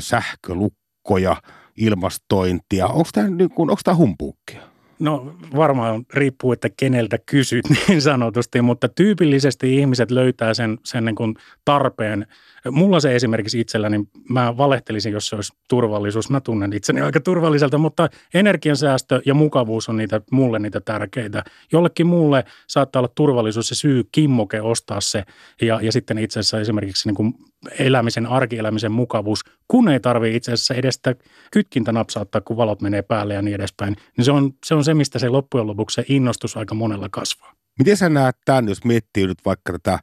[0.00, 1.36] sähkölukkoja–
[1.76, 2.86] ilmastointia.
[2.86, 4.74] Onko tämä, niin kuin, onko tämä humpuukkia?
[4.98, 11.14] No varmaan riippuu, että keneltä kysyt niin sanotusti, mutta tyypillisesti ihmiset löytää sen, sen niin
[11.14, 11.34] kuin
[11.64, 12.26] tarpeen.
[12.70, 16.30] Mulla se esimerkiksi itselläni, mä valehtelisin, jos se olisi turvallisuus.
[16.30, 21.44] Mä tunnen itseni aika turvalliselta, mutta energiansäästö ja mukavuus on niitä, mulle niitä tärkeitä.
[21.72, 25.24] Jollekin muulle saattaa olla turvallisuus se syy kimmoke ostaa se
[25.62, 27.34] ja, ja sitten itse asiassa esimerkiksi niin kuin
[27.78, 31.14] elämisen, arkielämisen mukavuus, kun ei tarvitse itse asiassa edes sitä
[31.52, 34.94] kytkintä napsauttaa, kun valot menee päälle ja niin edespäin, niin se on se, on se
[34.94, 37.52] mistä se loppujen lopuksi se innostus aika monella kasvaa.
[37.78, 39.98] Miten sä näet tämän, jos miettii nyt vaikka tätä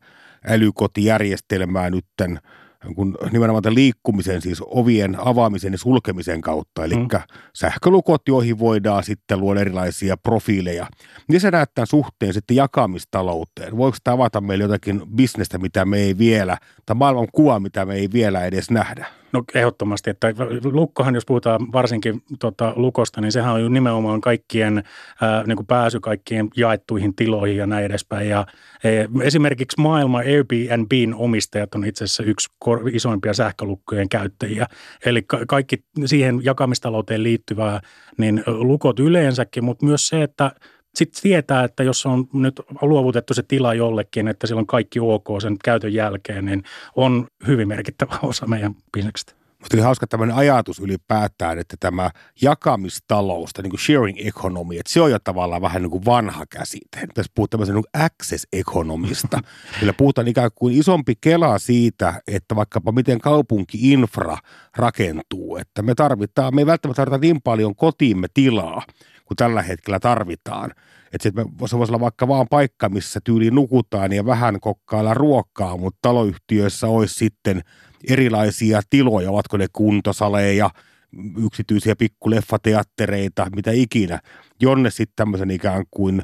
[0.47, 2.39] älykotijärjestelmää nytten–
[2.95, 7.07] kun nimenomaan tämän liikkumisen, siis ovien avaamisen ja sulkemisen kautta, eli mm.
[7.53, 10.87] sähkölukot, joihin voidaan sitten luoda erilaisia profiileja.
[11.27, 13.77] Miten sä näet tämän suhteen sitten jakamistalouteen?
[13.77, 17.95] Voiko tämä avata meille jotakin bisnestä, mitä me ei vielä, tai maailman kuva, mitä me
[17.95, 19.20] ei vielä edes nähdä?
[19.33, 24.83] No ehdottomasti, että lukkohan, jos puhutaan varsinkin tuota, lukosta, niin sehän on nimenomaan kaikkien
[25.21, 28.29] ää, niin kuin pääsy kaikkien jaettuihin tiloihin ja näin edespäin.
[28.29, 28.45] Ja,
[28.83, 28.89] e,
[29.21, 34.65] esimerkiksi maailman Airbnbin omistajat on itse asiassa yksi kor- isoimpia sähkölukkojen käyttäjiä.
[35.05, 37.79] Eli ka- kaikki siihen jakamistalouteen liittyvää,
[38.17, 40.51] niin lukot yleensäkin, mutta myös se, että
[40.95, 45.27] sitten tietää, että jos on nyt luovutettu se tila jollekin, että siellä on kaikki ok
[45.41, 46.63] sen käytön jälkeen, niin
[46.95, 49.41] on hyvin merkittävä osa meidän bisneksestä.
[49.61, 52.09] Mutta oli hauska tämmöinen ajatus ylipäätään, että tämä
[52.41, 57.07] jakamistalous, niin kuin sharing economy, että se on jo tavallaan vähän niin kuin vanha käsite.
[57.13, 59.39] Tässä puhutaan tämmöisen niin access economista,
[59.79, 64.37] millä puhutaan ikään kuin isompi kela siitä, että vaikkapa miten kaupunki-infra
[64.77, 65.57] rakentuu.
[65.57, 68.81] Että me tarvitaan, me ei välttämättä tarvita niin paljon kotiimme tilaa,
[69.31, 70.71] kuin tällä hetkellä tarvitaan.
[71.13, 75.99] Että se voisi olla vaikka vaan paikka, missä tyyli nukutaan ja vähän kokkailla ruokkaa, mutta
[76.01, 77.61] taloyhtiöissä olisi sitten
[78.09, 80.69] erilaisia tiloja, ovatko ne kuntosaleja,
[81.45, 84.19] yksityisiä pikkuleffateattereita, mitä ikinä,
[84.61, 86.21] jonne sitten tämmöisen ikään kuin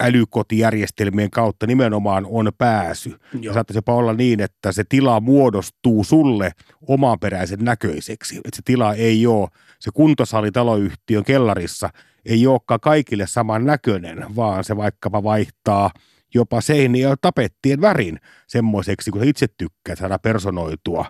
[0.00, 3.10] älykotijärjestelmien kautta nimenomaan on pääsy.
[3.10, 3.42] Joo.
[3.42, 6.52] Ja saattaisi jopa olla niin, että se tila muodostuu sulle
[6.88, 8.36] omaperäisen näköiseksi.
[8.36, 9.48] Että se tila ei ole
[9.80, 11.90] se kuntosali taloyhtiön kellarissa,
[12.24, 15.90] ei olekaan kaikille saman näköinen, vaan se vaikkapa vaihtaa
[16.34, 21.06] jopa seiniä tapettien värin semmoiseksi, kun itse tykkäät saada personoitua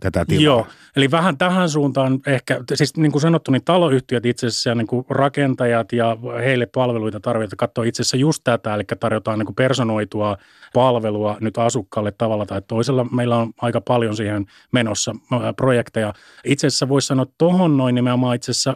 [0.00, 0.44] tätä tilaa.
[0.44, 0.66] Joo,
[0.96, 4.86] eli vähän tähän suuntaan ehkä, siis niin kuin sanottu, niin taloyhtiöt itse asiassa ja niin
[4.86, 9.56] kuin rakentajat ja heille palveluita tarvitaan katsoa itse asiassa just tätä, eli tarjotaan niin kuin
[9.56, 10.36] personoitua
[10.74, 13.04] palvelua nyt asukkaalle tavalla tai toisella.
[13.04, 15.14] Meillä on aika paljon siihen menossa
[15.56, 16.14] projekteja.
[16.44, 18.74] Itse asiassa voisi sanoa tuohon noin nimenomaan itse asiassa,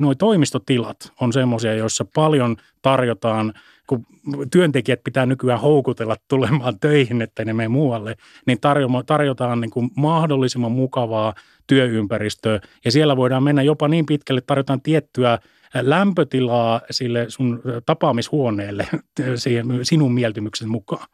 [0.00, 3.52] nuo toimistotilat on semmoisia, joissa paljon tarjotaan
[3.86, 4.06] kun
[4.50, 8.16] työntekijät pitää nykyään houkutella tulemaan töihin, että ne menee muualle,
[8.46, 8.58] niin
[9.06, 11.34] tarjotaan niin kuin mahdollisimman mukavaa
[11.66, 12.60] työympäristöä.
[12.84, 15.38] Ja siellä voidaan mennä jopa niin pitkälle, että tarjotaan tiettyä
[15.74, 18.86] lämpötilaa sille sun tapaamishuoneelle
[19.82, 21.06] sinun mieltymyksen mukaan.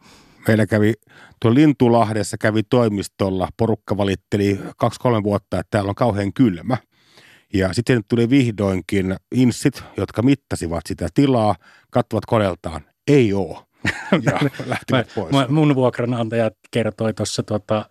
[0.48, 0.92] Meillä kävi
[1.40, 6.76] tuo Lintulahdessa kävi toimistolla, porukka valitteli kaksi-kolme vuotta, että täällä on kauhean kylmä.
[7.54, 11.54] Ja sitten tuli vihdoinkin inssit, jotka mittasivat sitä tilaa,
[11.90, 13.58] katsovat koneeltaan, ei ole.
[14.22, 15.32] ja lähtivät pois.
[15.32, 17.90] Mä, mun vuokranantaja kertoi tuossa tota,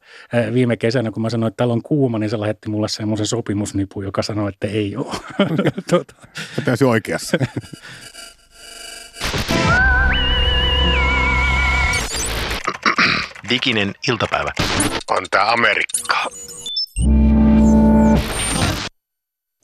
[0.53, 4.03] viime kesänä, kun mä sanoin, että täällä on kuuma, niin se lähetti mulle semmoisen sopimusnipun,
[4.03, 5.15] joka sanoi, että ei ole.
[5.89, 6.15] tuota.
[6.65, 7.37] Täysin oikeassa.
[13.49, 14.51] Diginen iltapäivä.
[15.09, 16.25] On tää Amerikka.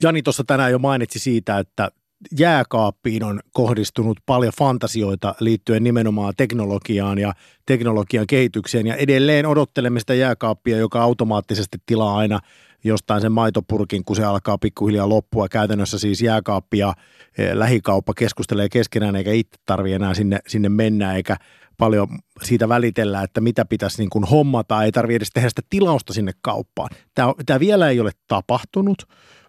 [0.04, 1.92] Jani tuossa tänään jo mainitsi siitä, että
[2.40, 7.34] jääkaappiin on kohdistunut paljon fantasioita liittyen nimenomaan teknologiaan ja
[7.66, 12.40] teknologian kehitykseen ja edelleen odottelemme sitä jääkaappia, joka automaattisesti tilaa aina
[12.84, 15.50] jostain sen maitopurkin, kun se alkaa pikkuhiljaa loppua.
[15.50, 16.94] Käytännössä siis jääkaappi ja
[17.38, 21.38] e, lähikauppa keskustelee keskenään eikä itse tarvi enää sinne, sinne mennä eikä
[21.78, 22.08] paljon
[22.44, 24.84] siitä välitellä, että mitä pitäisi niin kuin hommata.
[24.84, 26.90] Ei tarvitse edes tehdä sitä tilausta sinne kauppaan.
[27.16, 29.04] Tämä, tämä vielä ei ole tapahtunut,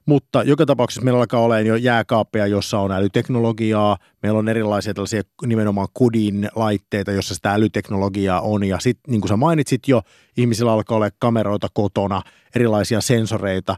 [0.08, 3.98] mutta joka tapauksessa meillä alkaa olemaan jo jääkaappeja, jossa on älyteknologiaa.
[4.22, 8.64] Meillä on erilaisia tällaisia nimenomaan kodin laitteita, jossa sitä älyteknologiaa on.
[8.64, 10.02] Ja sitten niin kuin sä mainitsit jo,
[10.36, 12.22] ihmisillä alkaa olla kameroita kotona,
[12.56, 13.76] erilaisia sensoreita.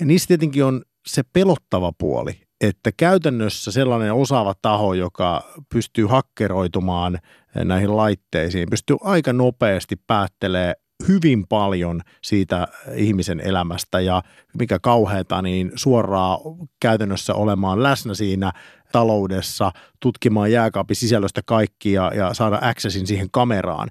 [0.00, 7.18] Ja niissä tietenkin on se pelottava puoli, että käytännössä sellainen osaava taho, joka pystyy hakkeroitumaan
[7.54, 10.74] näihin laitteisiin, pystyy aika nopeasti päättelemään
[11.08, 14.22] hyvin paljon siitä ihmisen elämästä ja
[14.58, 16.38] mikä kauheata, niin suoraan
[16.80, 18.52] käytännössä olemaan läsnä siinä
[18.92, 23.88] taloudessa, tutkimaan jääkaapin sisällöstä kaikkia ja saada accessin siihen kameraan.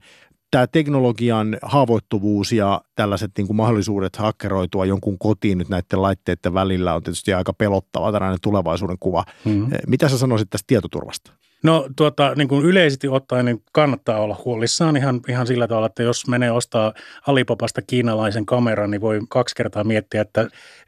[0.51, 6.93] Tämä teknologian haavoittuvuus ja tällaiset niin kuin mahdollisuudet hakkeroitua jonkun kotiin nyt näiden laitteiden välillä
[6.93, 9.23] on tietysti aika pelottava tällainen tulevaisuuden kuva.
[9.45, 9.69] Mm-hmm.
[9.87, 11.31] Mitä sä sanoisit tästä tietoturvasta?
[11.63, 16.03] No tuota, niin kuin yleisesti ottaen niin kannattaa olla huolissaan ihan, ihan sillä tavalla, että
[16.03, 16.93] jos menee ostaa
[17.27, 20.41] Alipapasta kiinalaisen kameran, niin voi kaksi kertaa miettiä, että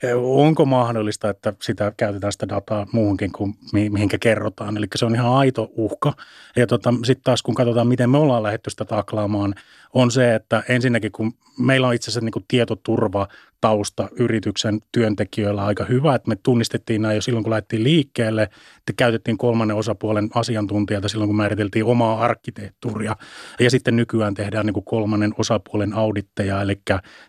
[0.03, 4.77] eh, onko mahdollista, että sitä käytetään sitä dataa muuhunkin kuin mihinkä kerrotaan.
[4.77, 6.13] Eli se on ihan aito uhka.
[6.55, 9.55] Ja tota, sitten taas kun katsotaan, miten me ollaan lähdetty sitä taklaamaan,
[9.93, 13.27] on se, että ensinnäkin kun meillä on itse asiassa niin kuin tietoturva
[13.61, 18.93] tausta yrityksen työntekijöillä aika hyvä, että me tunnistettiin nämä jo silloin, kun lähdettiin liikkeelle, että
[18.97, 23.15] käytettiin kolmannen osapuolen asiantuntijalta silloin, kun määriteltiin omaa arkkitehtuuria.
[23.59, 26.81] Ja sitten nykyään tehdään niin kuin kolmannen osapuolen auditteja, eli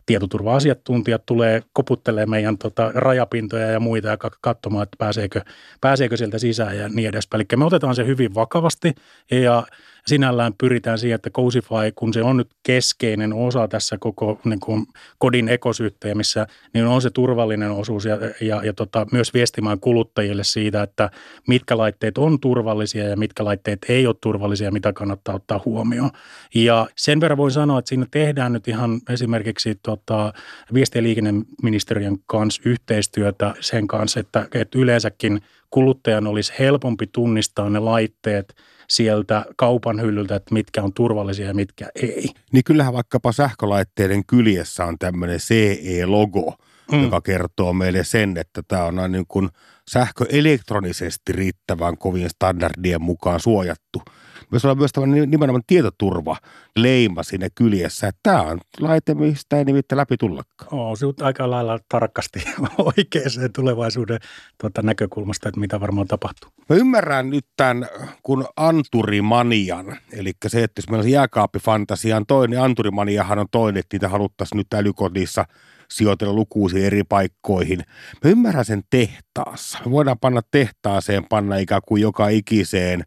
[0.06, 5.40] tietoturva-asiantuntijat tulee koputtelee meidän tota, rajapintoja ja muita ja katsomaan, että pääseekö,
[5.80, 7.40] pääseekö sieltä sisään ja niin edespäin.
[7.40, 8.94] Eli me otetaan se hyvin vakavasti
[9.30, 9.66] ja
[10.10, 14.86] sinällään pyritään siihen, että Coasify, kun se on nyt keskeinen osa tässä koko niin kuin
[15.18, 20.82] kodin ekosysteemissä, niin on se turvallinen osuus ja, ja, ja tota, myös viestimään kuluttajille siitä,
[20.82, 21.10] että
[21.48, 26.10] mitkä laitteet on turvallisia ja mitkä laitteet ei ole turvallisia, mitä kannattaa ottaa huomioon.
[26.54, 30.32] Ja sen verran voin sanoa, että siinä tehdään nyt ihan esimerkiksi tota,
[30.74, 35.40] viesti- ja liikenneministeriön kanssa yhteistyötä sen kanssa, että, että yleensäkin
[35.70, 38.54] kuluttajan olisi helpompi tunnistaa ne laitteet–
[38.90, 42.30] sieltä kaupan hyllyltä, että mitkä on turvallisia ja mitkä ei.
[42.52, 46.54] Niin kyllähän vaikkapa sähkölaitteiden kyljessä on tämmöinen CE-logo,
[46.92, 47.02] mm.
[47.02, 49.48] joka kertoo meille sen, että tämä on niin kuin
[49.90, 54.02] sähköelektronisesti riittävän kovin standardien mukaan suojattu–
[54.50, 56.36] myös olla myös tämmöinen nimenomaan tietoturva
[56.76, 60.74] leima siinä kyljessä, että tämä on laite, mistä ei nimittäin läpi tullakaan.
[60.74, 62.42] Oo, se aika lailla tarkasti
[62.96, 64.18] oikeaan tulevaisuuden
[64.60, 66.50] tuota näkökulmasta, että mitä varmaan tapahtuu.
[66.68, 67.86] Mä ymmärrän nyt tämän,
[68.22, 73.80] kun anturimanian, eli se, että jos meillä on jääkaappifantasia on toinen, niin anturimaniahan on toinen,
[73.80, 75.44] että niitä haluttaisiin nyt älykodissa
[75.90, 77.78] sijoitella lukuisiin eri paikkoihin.
[78.24, 79.78] Mä ymmärrän sen tehtaassa.
[79.84, 83.04] Me voidaan panna tehtaaseen, panna ikään kuin joka ikiseen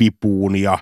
[0.00, 0.78] vipuun ja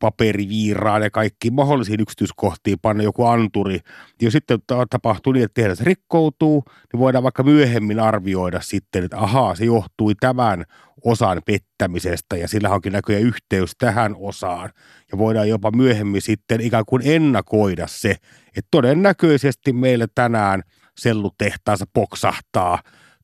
[0.00, 3.78] paperiviiraan ja kaikkiin mahdollisiin yksityiskohtiin panna joku anturi.
[4.22, 4.58] Ja sitten
[4.90, 10.14] tapahtuu niin, että tehdas rikkoutuu, niin voidaan vaikka myöhemmin arvioida sitten, että ahaa, se johtui
[10.20, 10.64] tämän
[11.04, 14.70] osan pettämisestä ja sillä onkin näköjään yhteys tähän osaan.
[15.12, 18.10] Ja voidaan jopa myöhemmin sitten ikään kuin ennakoida se,
[18.48, 20.62] että todennäköisesti meille tänään
[20.98, 22.78] sellutehtaansa poksahtaa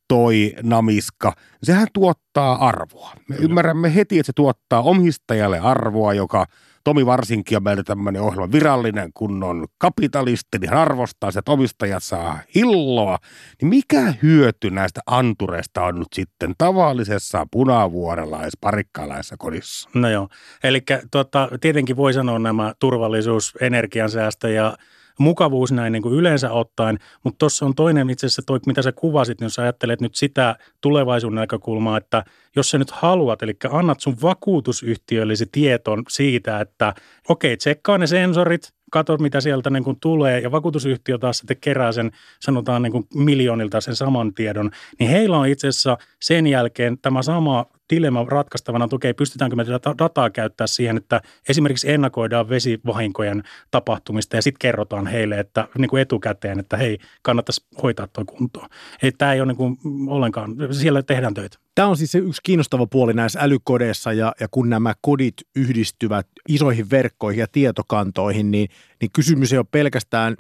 [0.09, 1.33] toi namiska,
[1.63, 3.13] sehän tuottaa arvoa.
[3.29, 3.49] Me Kyllä.
[3.49, 6.47] ymmärrämme heti, että se tuottaa omistajalle arvoa, joka
[6.85, 12.03] Tomi varsinkin on meillä tämmöinen ohjelma virallinen kunnon kapitalisti, niin hän arvostaa se, että omistajat
[12.03, 13.19] saa illoa.
[13.61, 19.91] Niin mikä hyöty näistä antureista on nyt sitten tavallisessa punavuorelais parikkalaisessa kodissa?
[19.95, 20.29] No joo,
[20.65, 24.77] eli tota, tietenkin voi sanoa nämä turvallisuus, energiansäästö ja
[25.19, 28.93] mukavuus näin niin kuin yleensä ottaen, mutta tuossa on toinen itse asiassa toi, mitä sä
[28.93, 32.25] kuvasit, niin jos ajattelet nyt sitä tulevaisuuden näkökulmaa, että
[32.57, 36.95] jos sä nyt haluat, eli annat sun vakuutusyhtiöllesi tieton siitä, että
[37.29, 41.57] okei, okay, tsekkaa ne sensorit, katso mitä sieltä niin kuin tulee ja vakuutusyhtiö taas sitten
[41.61, 42.11] kerää sen,
[42.41, 47.23] sanotaan niin kuin miljoonilta sen saman tiedon, niin heillä on itse asiassa sen jälkeen tämä
[47.23, 53.43] sama dilemma ratkaistavana, että okei, pystytäänkö me tätä dataa käyttää siihen, että esimerkiksi ennakoidaan vesivahinkojen
[53.71, 58.69] tapahtumista ja sitten kerrotaan heille, että niin kuin etukäteen, että hei, kannattaisi hoitaa tuo kuntoon.
[59.03, 59.77] Että tämä ei ole niin kuin
[60.09, 61.59] ollenkaan, siellä tehdään töitä.
[61.75, 66.27] Tämä on siis se yksi kiinnostava puoli näissä älykodeissa ja, ja kun nämä kodit yhdistyvät
[66.49, 68.69] isoihin verkkoihin ja tietokantoihin, niin,
[69.01, 70.35] niin kysymys ei ole pelkästään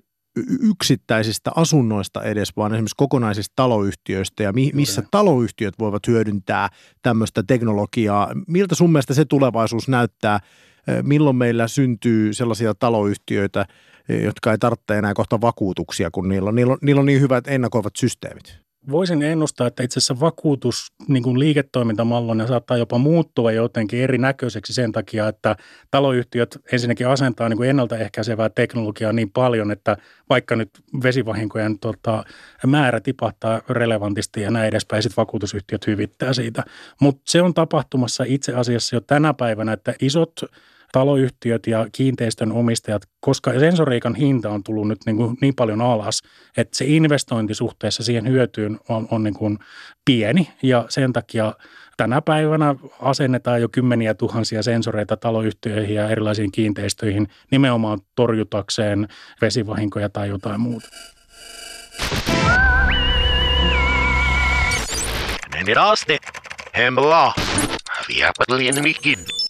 [0.61, 6.69] yksittäisistä asunnoista edes, vaan esimerkiksi kokonaisista taloyhtiöistä ja mi- missä taloyhtiöt voivat hyödyntää
[7.03, 8.33] tämmöistä teknologiaa.
[8.47, 10.41] Miltä sun mielestä se tulevaisuus näyttää?
[11.03, 13.67] Milloin meillä syntyy sellaisia taloyhtiöitä,
[14.09, 17.49] jotka ei tarvitse enää kohta vakuutuksia, kun niillä on, niillä on, niillä on niin hyvät
[17.49, 18.64] ennakoivat systeemit?
[18.91, 24.93] Voisin ennustaa, että itse asiassa vakuutus niin kuin liiketoimintamallona saattaa jopa muuttua jotenkin erinäköiseksi sen
[24.93, 25.57] takia, että
[25.91, 29.97] taloyhtiöt ensinnäkin asentaa niin kuin ennaltaehkäisevää teknologiaa niin paljon, että
[30.31, 30.71] vaikka nyt
[31.03, 32.25] vesivahinkojen tota,
[32.67, 36.65] määrä tipahtaa relevantisti ja näin edespäin, sitten vakuutusyhtiöt hyvittää siitä.
[37.01, 40.33] Mutta se on tapahtumassa itse asiassa jo tänä päivänä, että isot
[40.95, 46.23] taloyhtiöt ja kiinteistön omistajat, koska sensoriikan hinta on tullut nyt niin, kuin niin paljon alas,
[46.57, 49.59] että se investointi suhteessa siihen hyötyyn on, on niin kuin
[50.05, 51.55] pieni ja sen takia
[51.97, 59.09] tänä päivänä asennetaan jo kymmeniä tuhansia sensoreita taloyhtiöihin ja erilaisiin kiinteistöihin nimenomaan torjutakseen
[59.41, 60.89] vesivahinkoja tai jotain muuta.
[65.55, 65.97] Men idag
[66.75, 67.35] hemla.
[68.09, 69.44] Vi är på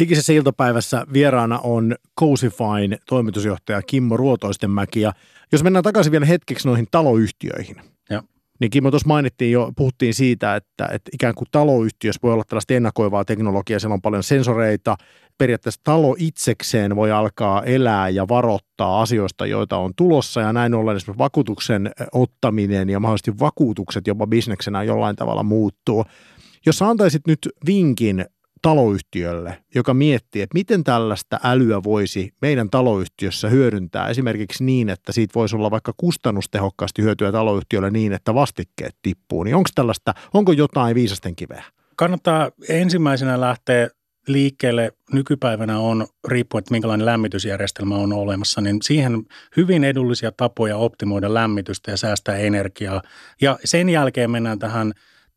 [0.00, 5.00] Digisessä iltapäivässä vieraana on Coasifyn toimitusjohtaja Kimmo Ruotoistenmäki.
[5.00, 5.12] Ja
[5.52, 7.76] jos mennään takaisin vielä hetkeksi noihin taloyhtiöihin,
[8.10, 8.22] ja.
[8.60, 12.74] niin Kimmo tuossa mainittiin jo, puhuttiin siitä, että, että ikään kuin taloyhtiössä voi olla tällaista
[12.74, 14.96] ennakoivaa teknologiaa, siellä on paljon sensoreita,
[15.38, 20.96] periaatteessa talo itsekseen voi alkaa elää ja varoittaa asioista, joita on tulossa ja näin ollen
[20.96, 26.04] esimerkiksi vakuutuksen ottaminen ja mahdollisesti vakuutukset jopa bisneksenä jollain tavalla muuttuu.
[26.66, 28.24] Jos antaisit nyt vinkin
[28.62, 35.34] taloyhtiölle, joka miettii, että miten tällaista älyä voisi meidän taloyhtiössä hyödyntää esimerkiksi niin, että siitä
[35.34, 40.94] voisi olla vaikka kustannustehokkaasti hyötyä taloyhtiölle niin, että vastikkeet tippuu, niin onko tällaista, onko jotain
[40.94, 41.64] viisasten kiveä?
[41.96, 43.88] Kannattaa ensimmäisenä lähteä
[44.26, 49.22] liikkeelle nykypäivänä on, riippuen, että minkälainen lämmitysjärjestelmä on olemassa, niin siihen
[49.56, 53.02] hyvin edullisia tapoja optimoida lämmitystä ja säästää energiaa.
[53.40, 54.92] Ja sen jälkeen mennään tähän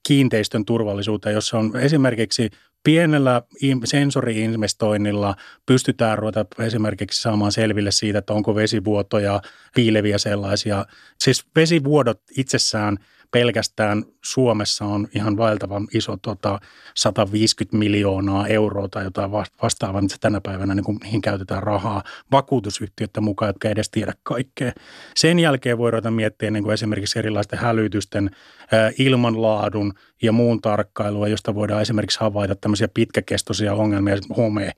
[0.07, 2.49] kiinteistön turvallisuuteen, jossa on esimerkiksi
[2.83, 3.41] pienellä
[3.85, 9.41] sensoriinvestoinnilla pystytään ruveta esimerkiksi saamaan selville siitä, että onko vesivuotoja,
[9.75, 10.85] piileviä sellaisia.
[11.19, 12.97] Siis vesivuodot itsessään–
[13.33, 16.59] pelkästään Suomessa on ihan vaeltavan iso tota,
[16.95, 19.31] 150 miljoonaa euroa tai jotain
[19.61, 24.13] vastaavaa, niin se tänä päivänä niin kuin, mihin käytetään rahaa vakuutusyhtiöiden mukaan, jotka edes tiedä
[24.23, 24.71] kaikkea.
[25.15, 28.29] Sen jälkeen voi ruveta miettiä niin kuin esimerkiksi erilaisten hälytysten,
[28.97, 34.71] ilmanlaadun ja muun tarkkailua, josta voidaan esimerkiksi havaita tämmöisiä pitkäkestoisia ongelmia, home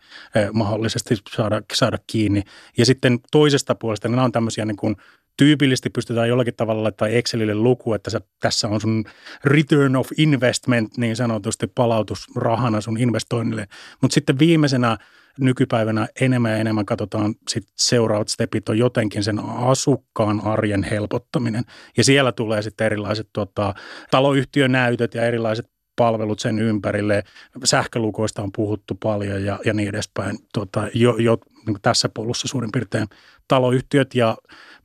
[0.53, 2.43] mahdollisesti saada, saada kiinni.
[2.77, 4.95] Ja sitten toisesta puolesta, niin nämä on tämmöisiä niin kuin
[5.37, 9.03] tyypillisesti pystytään jollakin tavalla laittaa Excelille luku, että sä, tässä on sun
[9.43, 13.67] return of investment niin sanotusti palautusrahana sun investoinnille.
[14.01, 14.97] Mutta sitten viimeisenä
[15.39, 21.63] nykypäivänä enemmän ja enemmän katsotaan sit seuraavat stepit on jotenkin sen asukkaan arjen helpottaminen.
[21.97, 23.73] Ja siellä tulee sitten erilaiset tota,
[24.11, 27.23] taloyhtiönäytöt ja erilaiset palvelut sen ympärille.
[27.63, 30.37] Sähkölukoista on puhuttu paljon ja, ja niin edespäin.
[30.53, 33.07] Tota, jo, jo niin tässä polussa suurin piirtein
[33.47, 34.37] taloyhtiöt ja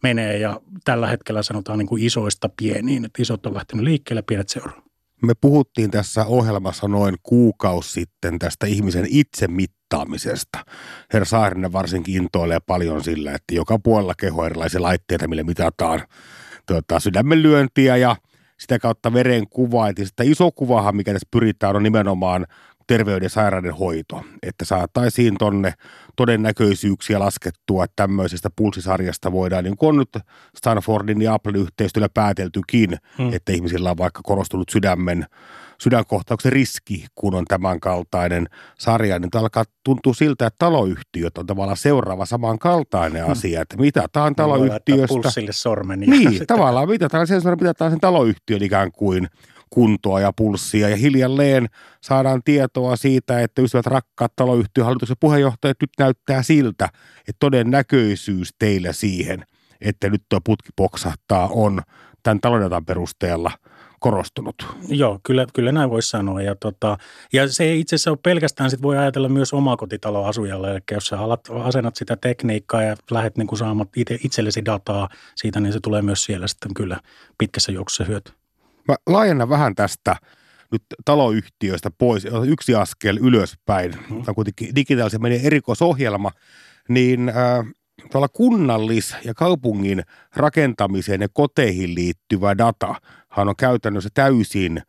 [0.02, 4.48] menee ja tällä hetkellä sanotaan niin kuin isoista pieniin, että isot on lähtenyt liikkeelle, pienet
[4.48, 4.84] seuraavat.
[5.22, 10.58] Me puhuttiin tässä ohjelmassa noin kuukausi sitten tästä ihmisen itsemittaamisesta.
[11.12, 16.00] Herra Saarinen varsinkin intoilee paljon sillä, että joka puolella keho erilaisia laitteita, millä mitataan
[16.66, 18.16] tuota, sydämenlyöntiä ja
[18.60, 19.88] sitä kautta verenkuvaa.
[19.88, 22.46] Ja sitä iso kuvahan, mikä tässä pyritään, on nimenomaan
[22.90, 25.74] terveyden ja sairauden hoito, että saataisiin tonne
[26.16, 30.24] todennäköisyyksiä laskettua, että tämmöisestä pulssisarjasta voidaan, niin kuin on nyt
[30.56, 33.32] Stanfordin ja Apple yhteistyöllä pääteltykin, hmm.
[33.32, 35.26] että ihmisillä on vaikka korostunut sydämen
[35.80, 38.46] sydänkohtauksen riski, kun on tämän kaltainen
[38.78, 43.32] sarja, niin alkaa tuntua siltä, että taloyhtiöt on tavallaan seuraava samankaltainen hmm.
[43.32, 45.06] asia, että mitataan taloyhtiöstä.
[45.08, 46.00] Pulssille sormen.
[46.00, 49.28] Niin, tavallaan mitataan sen, mitataan sen taloyhtiön ikään kuin
[49.70, 51.66] kuntoa ja pulssia ja hiljalleen
[52.00, 58.92] saadaan tietoa siitä, että ystävät rakkaat taloyhtiön hallituksen puheenjohtajat nyt näyttää siltä, että todennäköisyys teillä
[58.92, 59.44] siihen,
[59.80, 61.82] että nyt tuo putki poksahtaa on
[62.22, 63.50] tämän talouden perusteella
[64.00, 64.66] korostunut.
[64.88, 66.42] Joo, kyllä, kyllä näin voisi sanoa.
[66.42, 66.98] Ja, tota,
[67.32, 71.40] ja se itse asiassa ole pelkästään, sit voi ajatella myös omakotitaloasujalle, eli jos sä alat,
[71.64, 76.24] asennat sitä tekniikkaa ja lähdet niin saamaan itse, itsellesi dataa siitä, niin se tulee myös
[76.24, 77.00] siellä sitten kyllä
[77.38, 78.32] pitkässä juoksussa hyöty.
[78.88, 80.16] Mä laajennan vähän tästä
[80.72, 83.90] nyt taloyhtiöistä pois, yksi askel ylöspäin.
[83.90, 84.06] Mm.
[84.06, 86.30] Tämä on kuitenkin digitaalisen meidän erikoisohjelma,
[86.88, 87.64] niin äh,
[88.12, 90.02] tuolla kunnallis- ja kaupungin
[90.36, 94.82] rakentamiseen ja koteihin liittyvä datahan on käytännössä täysin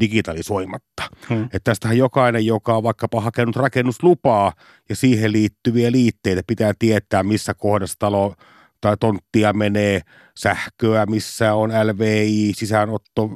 [0.00, 1.02] digitalisoimatta.
[1.28, 1.42] Hmm.
[1.42, 4.52] Että tästähän jokainen, joka on vaikkapa hakenut rakennuslupaa
[4.88, 8.34] ja siihen liittyviä liitteitä, pitää tietää, missä kohdassa talo
[8.80, 10.00] tai tonttia menee
[10.36, 13.30] sähköä, missä on LVI, sisäänotto,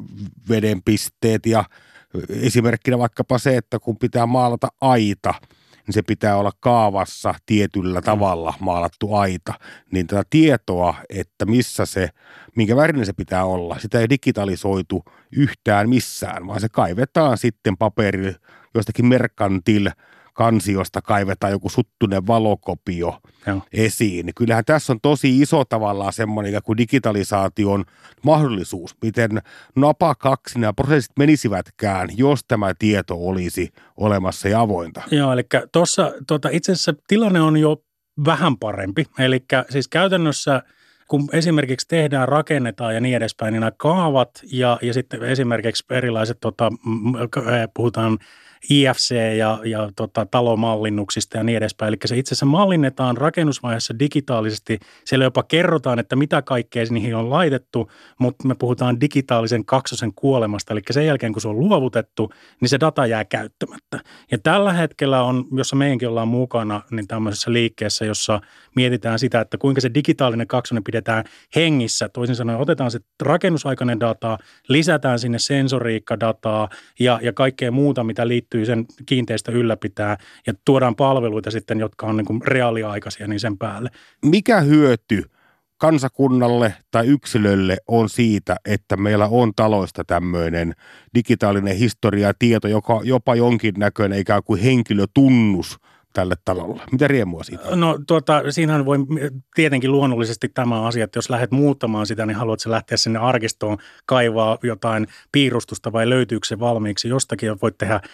[0.48, 1.64] vedenpisteet ja
[2.28, 5.34] esimerkkinä vaikkapa se, että kun pitää maalata aita,
[5.86, 8.04] niin se pitää olla kaavassa tietyllä mm.
[8.04, 9.54] tavalla maalattu aita,
[9.92, 12.08] niin tätä tietoa, että missä se,
[12.56, 15.04] minkä värinen se pitää olla, sitä ei digitalisoitu
[15.36, 18.34] yhtään missään, vaan se kaivetaan sitten paperi
[18.74, 19.90] jostakin merkantil
[20.32, 23.62] kansiosta kaivetaan joku suttunen valokopio Joo.
[23.72, 24.26] esiin.
[24.26, 27.84] Niin kyllähän tässä on tosi iso tavallaan semmoinen kuin digitalisaation
[28.24, 29.30] mahdollisuus, miten
[29.76, 35.02] napakaksi nämä prosessit menisivätkään, jos tämä tieto olisi olemassa ja avointa.
[35.10, 37.82] Joo, eli tuossa tota, itse asiassa tilanne on jo
[38.26, 39.04] vähän parempi.
[39.18, 40.62] Eli siis käytännössä
[41.08, 46.38] kun esimerkiksi tehdään, rakennetaan ja niin edespäin, niin nämä kaavat ja, ja sitten esimerkiksi erilaiset,
[46.40, 46.70] tota,
[47.74, 48.18] puhutaan
[48.70, 51.88] IFC ja, ja tota, talomallinnuksista ja niin edespäin.
[51.88, 54.78] Eli se itse asiassa mallinnetaan rakennusvaiheessa digitaalisesti.
[55.04, 60.72] Siellä jopa kerrotaan, että mitä kaikkea niihin on laitettu, mutta me puhutaan digitaalisen kaksosen kuolemasta.
[60.72, 64.00] Eli sen jälkeen, kun se on luovutettu, niin se data jää käyttämättä.
[64.30, 68.40] Ja tällä hetkellä on, jossa meidänkin ollaan mukana, niin tämmöisessä liikkeessä, jossa
[68.76, 71.24] mietitään sitä, että kuinka se digitaalinen kaksonen pidetään
[71.56, 72.08] hengissä.
[72.08, 74.38] Toisin sanoen otetaan se rakennusaikainen data,
[74.68, 76.68] lisätään sinne sensoriikkadataa
[77.00, 82.06] ja, ja kaikkea muuta, mitä liittyy pystyy sen kiinteistö ylläpitää ja tuodaan palveluita sitten, jotka
[82.06, 83.90] on niin kuin reaaliaikaisia niin sen päälle.
[84.24, 85.22] Mikä hyöty
[85.78, 90.72] kansakunnalle tai yksilölle on siitä, että meillä on taloista tämmöinen
[91.14, 95.78] digitaalinen historia tieto, joka jopa jonkinnäköinen ikään kuin henkilötunnus–
[96.12, 96.82] tälle talolle?
[96.92, 98.98] Mitä riemua siitä No tuota, siinähän voi
[99.54, 104.58] tietenkin luonnollisesti tämä asia, että jos lähdet muuttamaan sitä, niin haluatko lähteä sinne arkistoon kaivaa
[104.62, 108.10] jotain piirustusta vai löytyykö se valmiiksi jostakin ja voit tehdä eh,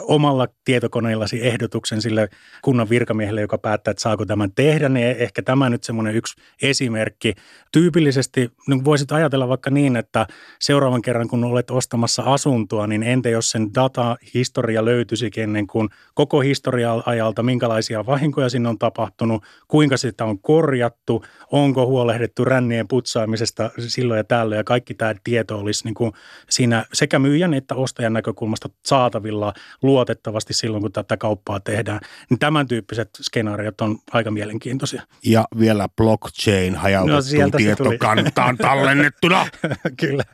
[0.00, 2.28] omalla tietokoneellasi ehdotuksen sille
[2.62, 7.34] kunnan virkamiehelle, joka päättää, että saako tämän tehdä, niin ehkä tämä nyt semmoinen yksi esimerkki.
[7.72, 10.26] Tyypillisesti niin voisit ajatella vaikka niin, että
[10.60, 16.40] seuraavan kerran kun olet ostamassa asuntoa, niin entä jos sen datahistoria löytyisikin ennen kuin koko
[16.40, 23.70] historia ajalta minkälaisia vahinkoja sinne on tapahtunut, kuinka sitä on korjattu, onko huolehdittu rännien putsaamisesta
[23.78, 26.12] silloin ja tällöin ja kaikki tämä tieto olisi niin kuin
[26.50, 29.52] siinä sekä myyjän että ostajan näkökulmasta saatavilla
[29.82, 32.00] luotettavasti silloin, kun tätä kauppaa tehdään.
[32.30, 35.02] Niin tämän tyyppiset skenaariot on aika mielenkiintoisia.
[35.24, 39.46] Ja vielä blockchain hajautettu no, tietokantaan tallennettuna.
[40.00, 40.24] Kyllä.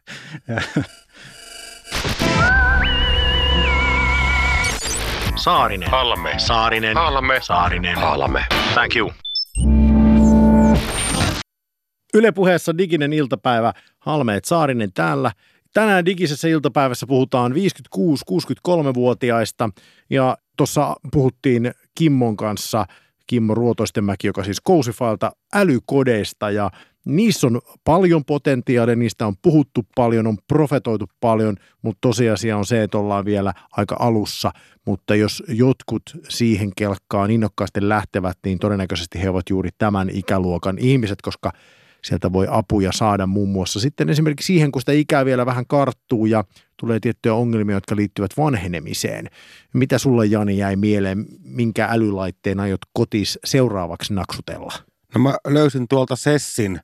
[5.36, 5.90] Saarinen.
[5.90, 6.34] Halme.
[6.38, 6.96] Saarinen.
[6.96, 7.40] Halme.
[7.42, 7.96] Saarinen.
[7.96, 8.44] Halme.
[8.74, 9.12] Thank you.
[12.14, 13.72] Yle puheessa diginen iltapäivä.
[13.98, 15.32] Halmeet Saarinen täällä.
[15.78, 19.70] Tänään digisessä iltapäivässä puhutaan 56-63-vuotiaista
[20.10, 22.86] ja tuossa puhuttiin Kimmon kanssa,
[23.26, 26.70] Kimmo Ruotoistenmäki, joka siis Kousifalta, älykodeista ja
[27.04, 32.82] niissä on paljon potentiaalia, niistä on puhuttu paljon, on profetoitu paljon, mutta tosiasia on se,
[32.82, 34.50] että ollaan vielä aika alussa.
[34.86, 41.22] Mutta jos jotkut siihen kelkkaan innokkaasti lähtevät, niin todennäköisesti he ovat juuri tämän ikäluokan ihmiset,
[41.22, 41.52] koska
[42.04, 46.26] sieltä voi apuja saada muun muassa sitten esimerkiksi siihen, kun sitä ikää vielä vähän karttuu
[46.26, 46.44] ja
[46.76, 49.26] tulee tiettyjä ongelmia, jotka liittyvät vanhenemiseen.
[49.74, 54.72] Mitä sulla Jani jäi mieleen, minkä älylaitteen aiot kotis seuraavaksi naksutella?
[55.14, 56.80] No mä löysin tuolta Sessin,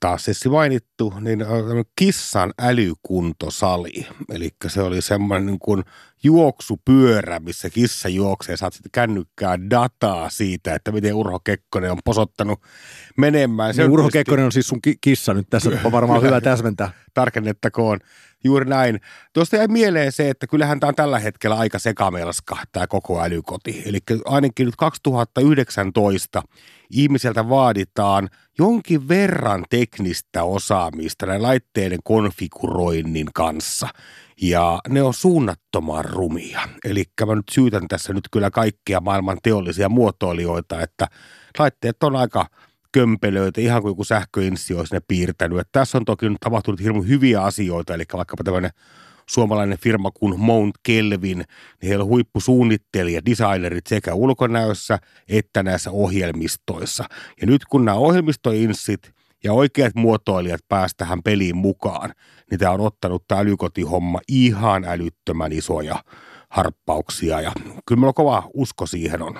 [0.00, 4.06] taas Sessi mainittu, niin tämmönen kissan älykuntosali.
[4.32, 5.84] Eli se oli semmoinen niin kuin
[6.26, 8.56] juoksupyörä, missä kissa juoksee.
[8.56, 12.62] Saat sitten kännykkää dataa siitä, että miten Urho Kekkonen on posottanut
[13.18, 13.74] menemään.
[13.74, 16.22] Se Niin on Urho tietysti- Kekkonen on siis sun ki- kissa nyt tässä, on varmaan
[16.22, 16.90] hyvä täsmentää.
[17.14, 17.98] tarkennettakoon.
[18.44, 19.00] Juuri näin.
[19.32, 23.82] Tuosta jäi mieleen se, että kyllähän tämä on tällä hetkellä aika sekamelska, tämä koko älykoti.
[23.86, 26.42] Eli ainakin nyt 2019
[26.90, 33.88] ihmiseltä vaaditaan jonkin verran teknistä osaamista näiden laitteiden konfiguroinnin kanssa.
[34.42, 36.60] Ja ne on suunnattoman rumia.
[36.84, 41.06] Eli mä nyt syytän tässä nyt kyllä kaikkia maailman teollisia muotoilijoita, että
[41.58, 42.46] laitteet on aika
[42.92, 45.58] kömpelöitä, ihan kuin joku sähköinssi olisi ne piirtänyt.
[45.58, 48.70] Et tässä on toki nyt tapahtunut hirveän hyviä asioita, eli vaikkapa tämmöinen
[49.26, 51.46] suomalainen firma kuin Mount Kelvin, niin
[51.82, 57.04] heillä on huippusuunnittelijat, designerit sekä ulkonäössä että näissä ohjelmistoissa.
[57.40, 62.12] Ja nyt kun nämä ohjelmistoinssit ja oikeat muotoilijat päästä tähän peliin mukaan,
[62.50, 66.04] niin tämä on ottanut tämä älykotihomma ihan älyttömän isoja
[66.48, 67.52] harppauksia ja
[67.86, 69.38] kyllä on kova usko siihen on.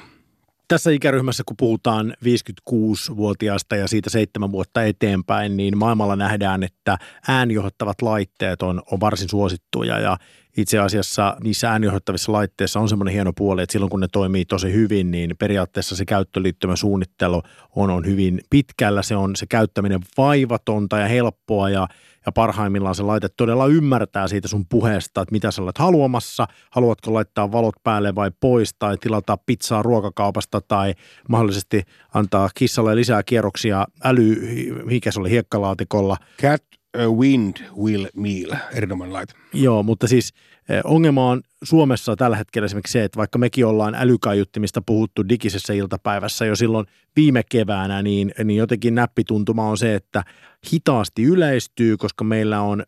[0.69, 8.03] Tässä ikäryhmässä, kun puhutaan 56-vuotiaasta ja siitä seitsemän vuotta eteenpäin, niin maailmalla nähdään, että ääniohottavat
[8.03, 10.17] laitteet on, on varsin suosittuja ja
[10.57, 14.73] itse asiassa niissä ääniohottavissa laitteissa on semmoinen hieno puoli, että silloin kun ne toimii tosi
[14.73, 17.43] hyvin, niin periaatteessa se käyttöliittymä suunnittelu
[17.77, 19.03] on, on hyvin pitkällä.
[19.03, 21.89] Se on se käyttäminen vaivatonta ja helppoa ja,
[22.27, 26.47] ja parhaimmillaan se laite todella ymmärtää siitä sun puheesta, että mitä sä olet haluamassa.
[26.71, 30.95] Haluatko laittaa valot päälle vai pois tai tilata pizzaa ruokakaupasta tai
[31.29, 31.83] mahdollisesti
[32.15, 34.37] antaa kissalle lisää kierroksia äly,
[34.85, 36.17] mikä se oli, hiekkalaatikolla.
[36.43, 36.63] Cat
[36.99, 39.35] Wind Will Meal, erinomainen laite.
[39.53, 40.33] Joo, mutta siis
[40.69, 45.73] eh, ongelma on Suomessa tällä hetkellä esimerkiksi se, että vaikka mekin ollaan älykaiuttimista puhuttu digisessä
[45.73, 46.87] iltapäivässä jo silloin
[47.17, 50.25] viime keväänä, niin, niin jotenkin näppituntuma on se, että
[50.73, 52.83] hitaasti yleistyy, koska meillä on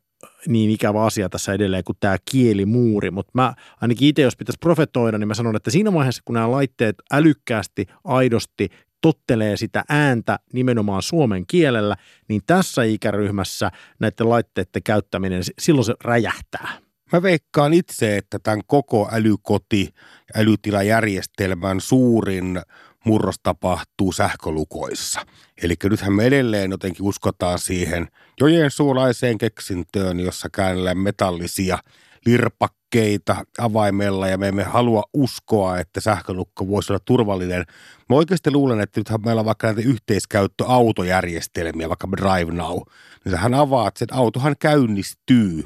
[0.46, 5.18] niin ikävä asia tässä edelleen kuin tämä kielimuuri, mutta mä ainakin itse, jos pitäisi profetoida,
[5.18, 8.68] niin mä sanon, että siinä vaiheessa, kun nämä laitteet älykkäästi, aidosti
[9.00, 11.96] tottelee sitä ääntä nimenomaan suomen kielellä,
[12.28, 16.68] niin tässä ikäryhmässä näiden laitteiden käyttäminen, silloin se räjähtää.
[17.12, 19.94] Mä veikkaan itse, että tämän koko älykoti-
[20.34, 22.60] älytilajärjestelmän suurin
[23.04, 25.26] murros tapahtuu sähkölukoissa.
[25.62, 28.08] Eli nythän me edelleen jotenkin uskotaan siihen
[28.40, 31.78] jojensuulaiseen keksintöön, jossa käännellään metallisia
[32.26, 37.64] lirpakkeita avaimella ja me emme halua uskoa, että sähkölukko voisi olla turvallinen.
[38.08, 42.78] Mä oikeasti luulen, että nythän meillä on vaikka näitä yhteiskäyttöautojärjestelmiä, vaikka Drive Now,
[43.24, 45.64] niin sähän avaat, että autohan käynnistyy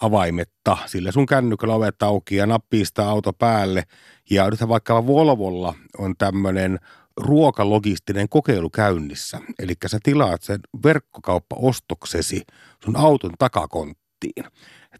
[0.00, 3.82] avaimetta, sillä sun kännykällä ovet auki ja nappii sitä auto päälle.
[4.30, 6.78] Ja nythän vaikka Volvolla on tämmöinen
[7.16, 9.40] ruokalogistinen kokeilu käynnissä.
[9.58, 12.42] Eli sä tilaat sen verkkokauppaostoksesi
[12.84, 14.44] sun auton takakonttiin.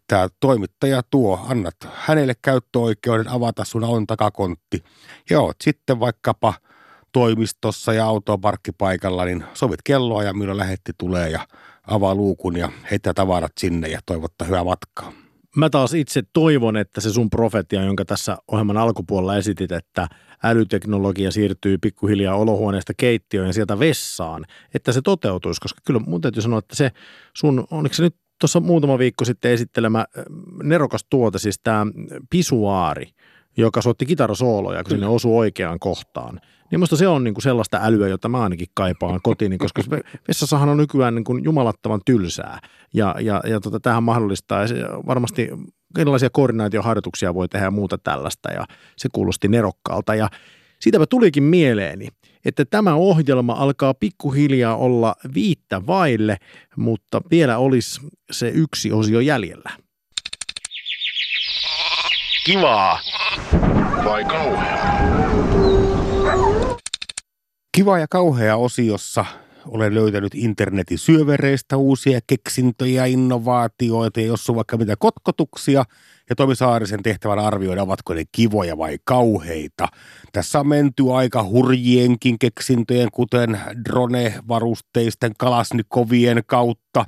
[0.07, 4.83] Tämä toimittaja tuo, annat hänelle käyttöoikeuden avata sun auton takakontti.
[5.29, 6.53] Ja oot sitten vaikkapa
[7.11, 11.47] toimistossa ja autoon parkkipaikalla, niin sovit kelloa ja milloin lähetti tulee ja
[11.87, 15.11] avaa luukun ja heittää tavarat sinne ja toivottaa hyvää matkaa.
[15.55, 20.07] Mä taas itse toivon, että se sun profetia, jonka tässä ohjelman alkupuolella esitit, että
[20.43, 26.41] älyteknologia siirtyy pikkuhiljaa olohuoneesta keittiöön ja sieltä vessaan, että se toteutuisi, koska kyllä mun täytyy
[26.41, 26.91] sanoa, että se
[27.37, 30.25] sun, oliko se nyt tuossa muutama viikko sitten esittelemä äh,
[30.63, 31.85] nerokas tuote, siis tämä
[32.29, 33.09] pisuaari,
[33.57, 36.39] joka soitti kitarasooloja, kun sinne osui oikeaan kohtaan.
[36.71, 39.81] Niin musta se on niinku sellaista älyä, jota mä ainakin kaipaan kotiin, koska
[40.27, 42.59] vessassahan on nykyään niinku jumalattavan tylsää.
[42.93, 45.49] Ja, ja, ja tota, tämähän mahdollistaa ja varmasti
[45.97, 48.65] erilaisia koordinaatioharjoituksia voi tehdä ja muuta tällaista ja
[48.97, 50.15] se kuulosti nerokkaalta.
[50.15, 50.29] Ja
[50.79, 52.07] siitäpä tulikin mieleeni,
[52.45, 56.37] että tämä ohjelma alkaa pikkuhiljaa olla viittä vaille,
[56.75, 59.69] mutta vielä olisi se yksi osio jäljellä.
[62.45, 62.99] Kivaa.
[64.05, 64.95] Vai kauheaa?
[67.75, 69.25] Kiva ja kauhea osiossa
[69.67, 75.83] olen löytänyt internetin syövereistä uusia keksintöjä, innovaatioita ja jos on vaikka mitä kotkotuksia
[76.29, 79.87] ja Tomi Saarisen tehtävän arvioida, ovatko ne kivoja vai kauheita.
[80.31, 83.59] Tässä on menty aika hurjienkin keksintöjen, kuten
[83.89, 87.05] drone-varusteisten kalasnikovien kautta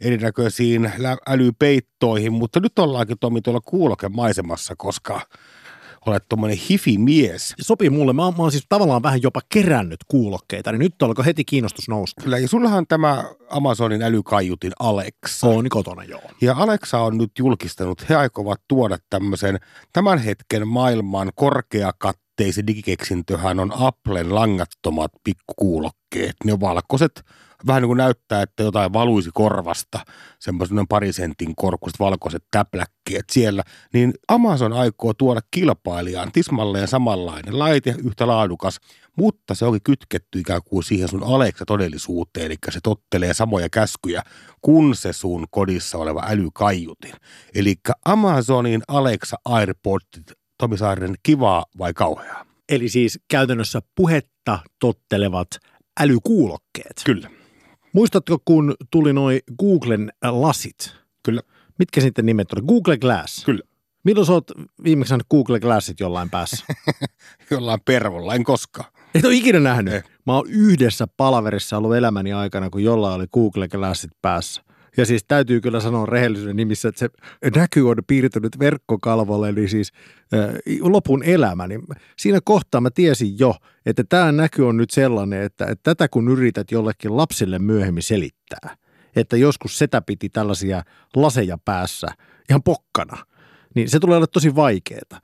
[0.00, 0.92] erinäköisiin
[1.26, 5.20] älypeittoihin, mutta nyt ollaankin Tomi tuolla kuulokemaisemassa, koska
[6.06, 7.54] olet tuommoinen hifi-mies.
[7.60, 8.12] Sopii mulle.
[8.12, 11.88] Mä oon, mä oon siis tavallaan vähän jopa kerännyt kuulokkeita, niin nyt alkoi heti kiinnostus
[11.88, 12.22] nousta.
[12.22, 15.46] Kyllä, ja sullahan tämä Amazonin älykaiutin Alexa.
[15.46, 16.22] On kotona, joo.
[16.40, 19.60] Ja Alexa on nyt julkistanut, he aikovat tuoda tämmöisen
[19.92, 26.36] tämän hetken maailman korkeakatteisen digikeksintöhän on Applen langattomat pikkukuulokkeet.
[26.44, 27.24] Ne on valkoiset,
[27.66, 29.98] vähän niin kuin näyttää, että jotain valuisi korvasta,
[30.38, 37.94] semmoisen pari sentin korkuiset valkoiset täpläkkeet siellä, niin Amazon aikoo tuoda kilpailijaan tismalleen samanlainen laite,
[38.04, 38.80] yhtä laadukas,
[39.16, 44.22] mutta se onkin kytketty ikään kuin siihen sun Alexa-todellisuuteen, eli se tottelee samoja käskyjä
[44.62, 47.14] kuin se sun kodissa oleva älykaiutin.
[47.54, 52.46] Eli Amazonin Alexa AirPodit, Tomi Saarinen, kivaa vai kauheaa?
[52.68, 55.48] Eli siis käytännössä puhetta tottelevat
[56.00, 57.02] älykuulokkeet.
[57.04, 57.30] Kyllä.
[57.92, 60.94] Muistatko, kun tuli noin Googlen lasit?
[61.22, 61.40] Kyllä.
[61.78, 62.62] Mitkä sitten nimet oli?
[62.62, 63.44] Google Glass.
[63.44, 63.62] Kyllä.
[64.04, 64.50] Milloin sä oot
[64.84, 66.64] viimeksi nähnyt Google Glassit jollain päässä?
[67.50, 68.92] Jollain pervolla, en koskaan.
[69.14, 69.94] Et ole ikinä nähnyt.
[69.94, 70.02] Ei.
[70.26, 74.62] Mä oon yhdessä palaverissa ollut elämäni aikana, kun jollain oli Google Glassit päässä.
[74.96, 77.08] Ja siis täytyy kyllä sanoa rehellisyyden nimissä, että se
[77.56, 79.92] näky on piirtynyt verkkokalvolle, niin siis
[80.34, 81.66] äh, lopun elämä.
[81.66, 81.82] Niin
[82.18, 83.54] siinä kohtaa mä tiesin jo,
[83.86, 88.76] että tämä näky on nyt sellainen, että, että tätä kun yrität jollekin lapsille myöhemmin selittää,
[89.16, 90.82] että joskus setä piti tällaisia
[91.16, 92.08] laseja päässä
[92.50, 93.26] ihan pokkana,
[93.74, 95.20] niin se tulee olla tosi vaikeaa.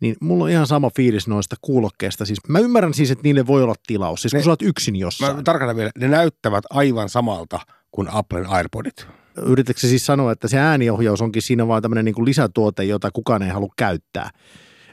[0.00, 2.24] Niin mulla on ihan sama fiilis noista kuulokkeista.
[2.24, 4.22] Siis mä ymmärrän siis, että niille voi olla tilaus.
[4.22, 5.36] Siis kun Ne- sä oot yksin jossain.
[5.36, 7.60] Mä tarkoitan vielä, ne näyttävät aivan samalta
[7.92, 9.06] kuin Applen AirPodit.
[9.36, 13.42] Yritätkö siis sanoa, että se ääniohjaus onkin siinä vaan tämmöinen niin kuin lisätuote, jota kukaan
[13.42, 14.30] ei halua käyttää?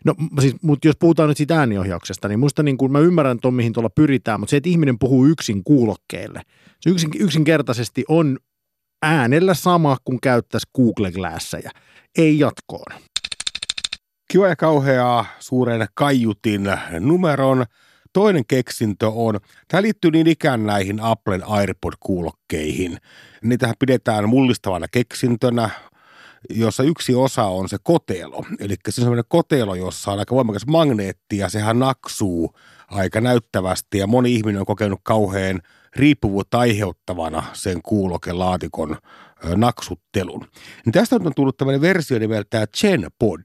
[0.05, 3.53] No siis, mutta jos puhutaan nyt siitä ääniohjauksesta, niin musta niin kuin, mä ymmärrän ton,
[3.53, 6.41] mihin tuolla pyritään, mutta se, että ihminen puhuu yksin kuulokkeelle,
[6.81, 8.37] se yksin, yksinkertaisesti on
[9.01, 11.71] äänellä sama kuin käyttäisi Google Glasseja.
[12.17, 13.01] Ei jatkoon.
[14.31, 16.61] Kiva ja kauheaa suuren kaiutin
[16.99, 17.65] numeron.
[18.19, 22.97] Toinen keksintö on, tämä liittyy niin ikään näihin Applen AirPod-kuulokkeihin.
[23.43, 25.69] Niitähän pidetään mullistavana keksintönä,
[26.49, 28.45] jossa yksi osa on se kotelo.
[28.59, 32.55] Eli se on sellainen kotelo, jossa on aika voimakas magneetti ja sehän naksuu
[32.87, 35.61] aika näyttävästi ja moni ihminen on kokenut kauhean
[35.95, 38.97] riippuvuutta aiheuttavana sen kuulokelaatikon
[39.55, 40.45] naksuttelun.
[40.85, 43.41] Niin tästä on tullut tämmöinen versio nimeltään GenPod.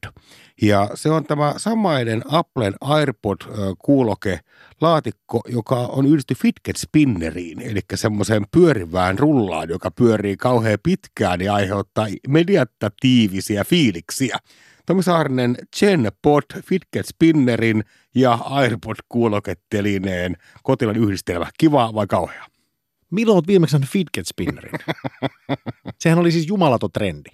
[0.63, 4.41] Ja se on tämä samainen Applen AirPod-kuuloke
[4.81, 11.55] laatikko, joka on yhdistetty fidget spinneriin, eli semmoiseen pyörivään rullaan, joka pyörii kauhean pitkään ja
[11.55, 14.39] aiheuttaa mediatatiivisia fiiliksiä.
[14.87, 17.85] Tomi Saarinen GenPod fidget spinnerin
[18.15, 21.47] ja AirPod-kuulokettelineen kotilan yhdistelmä.
[21.59, 22.45] Kiva vai kauhea?
[23.11, 24.73] Milloin oot viimeksi fidget spinnerin?
[26.03, 27.31] Sehän oli siis jumalaton trendi.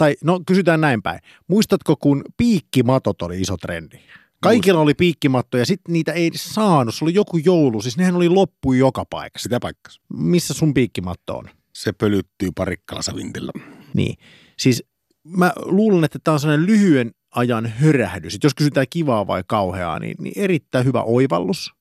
[0.00, 1.20] Tai no kysytään näin päin.
[1.48, 3.96] Muistatko, kun piikkimatot oli iso trendi?
[4.42, 6.94] Kaikilla oli piikkimatto ja sitten niitä ei saanut.
[6.94, 9.42] Se oli joku joulu, siis nehän oli loppu joka paikassa.
[9.42, 10.00] Sitä paikkas.
[10.14, 11.44] Missä sun piikkimatto on?
[11.74, 13.52] Se pölyttyy parikkalassa vintillä.
[13.94, 14.16] Niin.
[14.58, 14.84] Siis
[15.26, 18.34] mä luulen, että tämä on sellainen lyhyen ajan hörähdys.
[18.34, 21.74] Et jos kysytään kivaa vai kauheaa, niin, niin erittäin hyvä oivallus.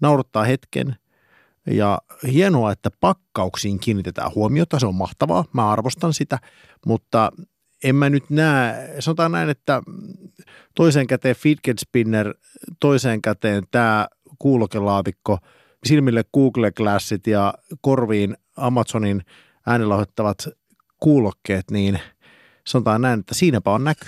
[0.00, 0.96] Naurattaa hetken.
[1.66, 1.98] Ja
[2.32, 4.78] hienoa, että pakkauksiin kiinnitetään huomiota.
[4.78, 5.44] Se on mahtavaa.
[5.52, 6.38] Mä arvostan sitä.
[6.86, 7.32] Mutta
[7.84, 9.82] en mä nyt näe, sanotaan näin, että
[10.74, 12.34] toiseen käteen fidget spinner,
[12.80, 14.08] toiseen käteen tämä
[14.38, 15.38] kuulokelaatikko,
[15.86, 19.22] silmille Google Glassit ja korviin Amazonin
[19.66, 20.48] äänenlauhoittavat
[21.00, 22.00] kuulokkeet, niin
[22.66, 24.06] sanotaan näin, että siinäpä on näky.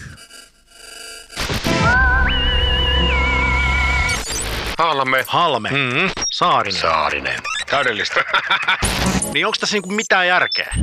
[4.79, 5.25] Haalamme.
[5.29, 5.71] Halme.
[5.71, 6.11] Mm-hmm.
[6.33, 6.81] Saarinen.
[6.81, 7.39] Saarinen.
[7.71, 8.25] Täydellistä.
[9.33, 10.75] Niin onko tässä niinku mitään järkeä?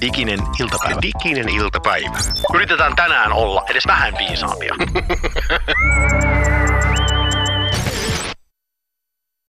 [0.00, 0.98] Diginen iltapäivä.
[1.02, 2.18] Diginen iltapäivä.
[2.54, 4.74] Yritetään tänään olla edes vähän viisaampia.